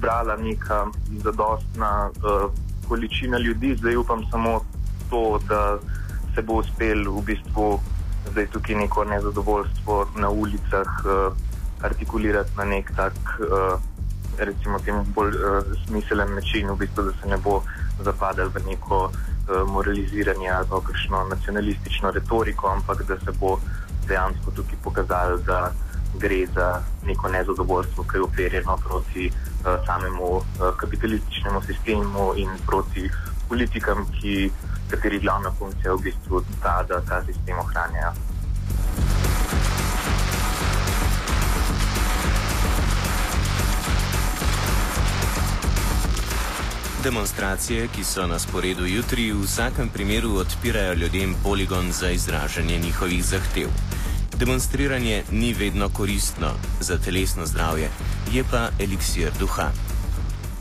brala 0.00 0.36
neka 0.36 0.86
zadostna 1.22 2.08
uh, 2.08 2.50
količina 2.88 3.38
ljudi, 3.38 3.76
zdaj 3.78 3.96
upam 3.96 4.24
samo 4.30 4.60
to, 5.10 5.38
da 5.48 5.78
se 6.34 6.42
bo 6.42 6.62
uspel 6.64 7.04
v 7.04 7.22
bistvu 7.26 7.80
zdaj 8.30 8.46
tukaj 8.46 8.74
neko 8.74 9.04
nezadovoljstvo 9.04 10.06
na 10.16 10.30
ulicah 10.30 10.86
uh, 11.04 11.36
artikulirati 11.82 12.50
na 12.56 12.64
nek 12.64 12.92
tak, 12.96 13.12
uh, 13.40 13.80
recimo, 14.38 14.78
bolj 15.14 15.28
uh, 15.28 15.64
smiselen 15.86 16.34
način, 16.34 16.70
v 16.70 16.76
bistvu, 16.76 17.02
da 17.02 17.12
se 17.12 17.28
ne 17.28 17.36
bo 17.36 17.62
zapadel 18.00 18.48
v 18.48 18.64
neko 18.66 19.04
uh, 19.04 19.68
moraliziranje 19.68 20.50
ali 20.50 20.66
kakšno 20.86 21.24
nacionalistično 21.30 22.10
retoriko, 22.10 22.68
ampak 22.68 23.02
da 23.08 23.18
se 23.18 23.32
bo 23.40 23.58
dejansko 24.08 24.50
tukaj 24.50 24.78
pokazalo, 24.84 25.38
da 25.38 25.72
gre 26.18 26.46
za 26.54 26.82
neko 27.06 27.28
nezadovoljstvo, 27.28 28.04
ki 28.04 28.16
je 28.16 28.22
operjeno 28.22 28.76
proti 28.76 29.30
uh, 29.30 29.86
samemu 29.86 30.36
uh, 30.36 30.42
kapitalističnemu 30.76 31.62
sistemu 31.62 32.32
in 32.36 32.50
proti 32.66 33.10
politikam, 33.48 34.06
ki 34.20 34.50
kateri 34.92 35.18
glavna 35.18 35.50
funkcija 35.58 35.90
je 35.90 35.96
v 35.96 36.02
bistvu 36.02 36.44
ta, 36.62 36.84
da 36.88 37.00
ta 37.08 37.22
sistem 37.24 37.58
ohranjajo. 37.58 38.12
Demonstracije, 47.02 47.88
ki 47.88 48.04
so 48.04 48.26
na 48.26 48.38
sporedu 48.38 48.86
jutri, 48.86 49.32
v 49.32 49.42
vsakem 49.42 49.88
primeru 49.88 50.36
odpirajo 50.38 50.94
ljudem 50.94 51.34
poligon 51.42 51.92
za 51.92 52.10
izražanje 52.10 52.78
njihovih 52.78 53.24
zahtev. 53.24 53.68
Demonstriranje 54.36 55.24
ni 55.30 55.54
vedno 55.54 55.88
koristno 55.88 56.52
za 56.80 56.98
telesno 56.98 57.46
zdravje, 57.46 57.90
je 58.32 58.44
pa 58.50 58.68
eliksir 58.78 59.30
duha. 59.38 59.70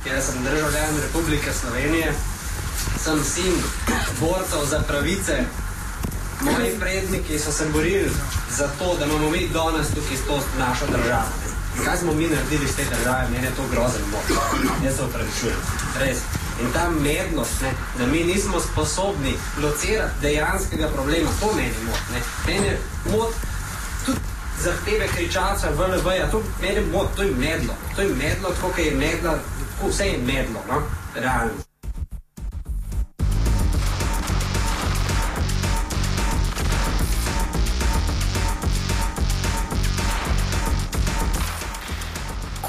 Jaz 0.08 0.26
sem 0.26 0.44
državljan 0.44 0.98
Republike 1.06 1.54
Slovenije, 1.54 2.14
sem 3.04 3.24
sin 3.24 3.54
borcev 4.20 4.66
za 4.70 4.80
pravice. 4.88 5.44
Moji 6.42 6.80
predniki 6.80 7.40
so 7.40 7.52
se 7.52 7.66
borili 7.74 8.12
za 8.58 8.68
to, 8.80 8.96
da 9.00 9.06
imamo 9.06 9.30
mi 9.30 9.48
danes 9.54 9.88
tukaj 9.88 10.18
to 10.28 10.42
našo 10.60 10.86
državo. 10.88 11.30
Kaj 11.86 11.98
smo 11.98 12.14
mi 12.14 12.28
naredili 12.28 12.66
iz 12.66 12.76
te 12.76 12.84
države, 12.96 13.28
meni 13.32 13.46
je 13.46 13.56
to 13.56 13.64
grozen 13.72 14.02
moč. 14.12 14.38
Jaz 14.86 14.96
se 14.96 15.04
upravičujem. 15.04 15.58
Res. 16.00 16.18
In 16.62 16.72
ta 16.74 16.90
mednost, 16.90 17.62
ne, 17.62 17.74
da 17.98 18.06
mi 18.06 18.24
nismo 18.24 18.60
sposobni 18.60 19.34
locirati 19.64 20.22
dejanskega 20.22 20.88
problema, 20.88 21.30
to 21.40 21.54
meni 21.56 21.74
mot. 21.86 22.02
Ne. 22.14 22.22
Meni 22.48 22.68
je 22.68 22.80
mot 23.12 23.34
tudi 24.06 24.20
zahteve 24.64 25.08
kričalca 25.16 25.68
VLV-ja, 25.78 26.32
to 26.32 26.44
meni 26.62 26.82
mot, 26.92 27.16
to 27.16 27.24
je 27.24 27.36
medlo. 27.36 27.74
To 27.96 28.02
je 28.02 28.08
medlo, 28.08 28.50
tako 28.50 28.68
kot 28.68 28.86
je 28.86 28.96
medlo, 28.96 29.32
tako 29.76 29.90
vse 29.90 30.06
je 30.06 30.18
medlo, 30.18 30.60
no, 30.70 30.82
realno. 31.16 31.71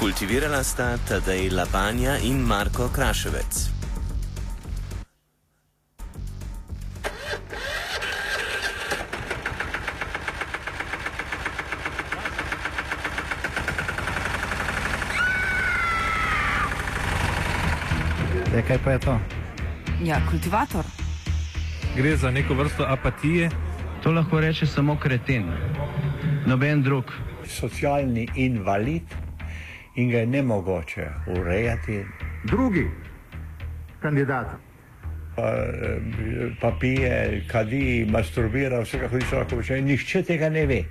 Kultivirala 0.03 0.63
sta 0.63 0.97
Tadej 1.07 1.49
Lapanja 1.55 2.17
in 2.27 2.41
Marko 2.43 2.89
Kraševec. 2.91 3.71
Zdaj, 18.49 18.63
kaj 18.67 18.79
pa 18.83 18.91
je 18.91 18.99
to? 18.99 19.19
Ja, 20.03 20.19
kultivator. 20.27 20.83
Gre 21.95 22.17
za 22.17 22.31
neko 22.31 22.53
vrsto 22.53 22.83
apatije. 22.83 23.49
To 24.03 24.11
lahko 24.11 24.39
reče 24.39 24.67
samo 24.67 24.99
kreten, 24.99 25.47
noben 26.45 26.83
drug. 26.83 27.05
Socialni 27.47 28.27
invalid 28.35 29.12
in 29.95 30.09
ga 30.09 30.17
je 30.17 30.25
nemogoče 30.25 31.07
urejati. 31.27 32.05
Drugi 32.43 32.87
kandidat. 34.01 34.47
Pa, 35.35 35.41
eh, 35.41 35.97
pa 36.61 36.71
pije, 36.79 37.43
kadi, 37.47 38.05
masturbira, 38.09 38.81
vse 38.81 38.99
kako 38.99 39.19
hoče 39.19 39.35
lahko 39.35 39.55
počne. 39.55 39.81
Nihče 39.81 40.23
tega 40.23 40.49
ne 40.49 40.65
ve. 40.65 40.83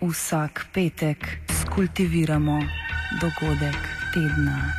Vsak 0.00 0.66
petek 0.74 1.26
skultiviramo 1.62 2.60
dogodek 3.20 3.76
tedna. 4.14 4.72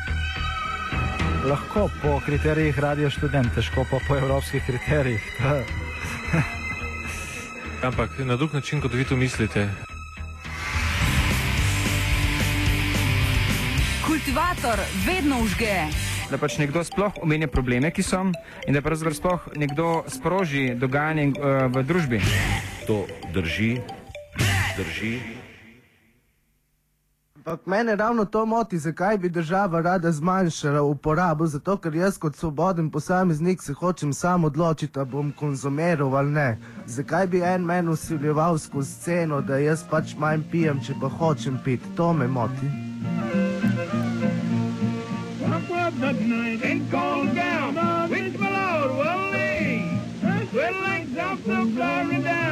Lahko 1.44 1.90
po 2.02 2.20
kriterijih 2.26 2.78
radio 2.78 3.10
študent, 3.10 3.54
težko 3.54 3.84
pa 3.90 3.98
po 4.08 4.16
evropskih 4.16 4.62
kriterijih. 4.66 5.40
Ampak 7.88 8.10
na 8.18 8.36
drug 8.36 8.54
način, 8.54 8.80
kot 8.80 8.94
vi 8.94 9.04
to 9.04 9.16
mislite. 9.16 9.89
Kultivator 14.06 14.78
vedno 15.06 15.42
užge. 15.42 15.74
Da 16.30 16.38
pač 16.38 16.58
nekdo 16.58 16.84
sploh 16.84 17.12
omenja 17.22 17.48
probleme, 17.48 17.90
ki 17.90 18.02
so, 18.02 18.22
in 18.66 18.74
da 18.74 18.80
pravzaprav 18.82 19.14
sploh 19.14 19.48
nekdo 19.56 20.04
sproži 20.08 20.70
dogajanje 20.74 21.26
uh, 21.34 21.66
v 21.74 21.84
družbi. 21.84 22.20
To 22.86 23.04
drži, 23.34 23.80
drži. 24.78 25.14
Ampak 27.40 27.66
mene 27.66 27.96
ravno 27.96 28.24
to 28.24 28.46
moti, 28.46 28.78
zakaj 28.78 29.18
bi 29.18 29.28
država 29.28 29.80
rada 29.80 30.12
zmanjšala 30.12 30.82
uporabo, 30.82 31.46
zato 31.46 31.76
ker 31.76 31.94
jaz 31.94 32.18
kot 32.18 32.36
svoboden 32.36 32.90
posameznik 32.90 33.62
se 33.62 33.72
hočem 33.72 34.12
sam 34.12 34.44
odločiti, 34.44 34.92
da 34.92 35.04
bom 35.04 35.32
konzumiral 35.32 36.16
ali 36.16 36.30
ne. 36.30 36.58
Zakaj 36.86 37.26
bi 37.26 37.40
en 37.42 37.64
meni 37.64 37.88
usiljeval 37.88 38.58
skozi 38.58 38.92
sceno, 38.92 39.40
da 39.40 39.58
jaz 39.58 39.84
pač 39.90 40.14
manj 40.18 40.44
pijem, 40.52 40.84
če 40.84 40.94
pa 41.00 41.08
hočem 41.08 41.58
piti, 41.64 41.96
to 41.96 42.12
me 42.12 42.28
moti. 42.28 42.70
night 46.00 46.62
and 46.62 46.90
call 46.90 47.26
down, 47.26 47.74
which 48.08 48.38
my 48.38 48.80
Lord 48.80 48.96
will 48.98 49.30
lead. 49.32 50.00
Sweat 50.50 50.74
like 50.82 51.12
drops 51.12 51.46
of 51.46 51.76
down. 51.76 52.49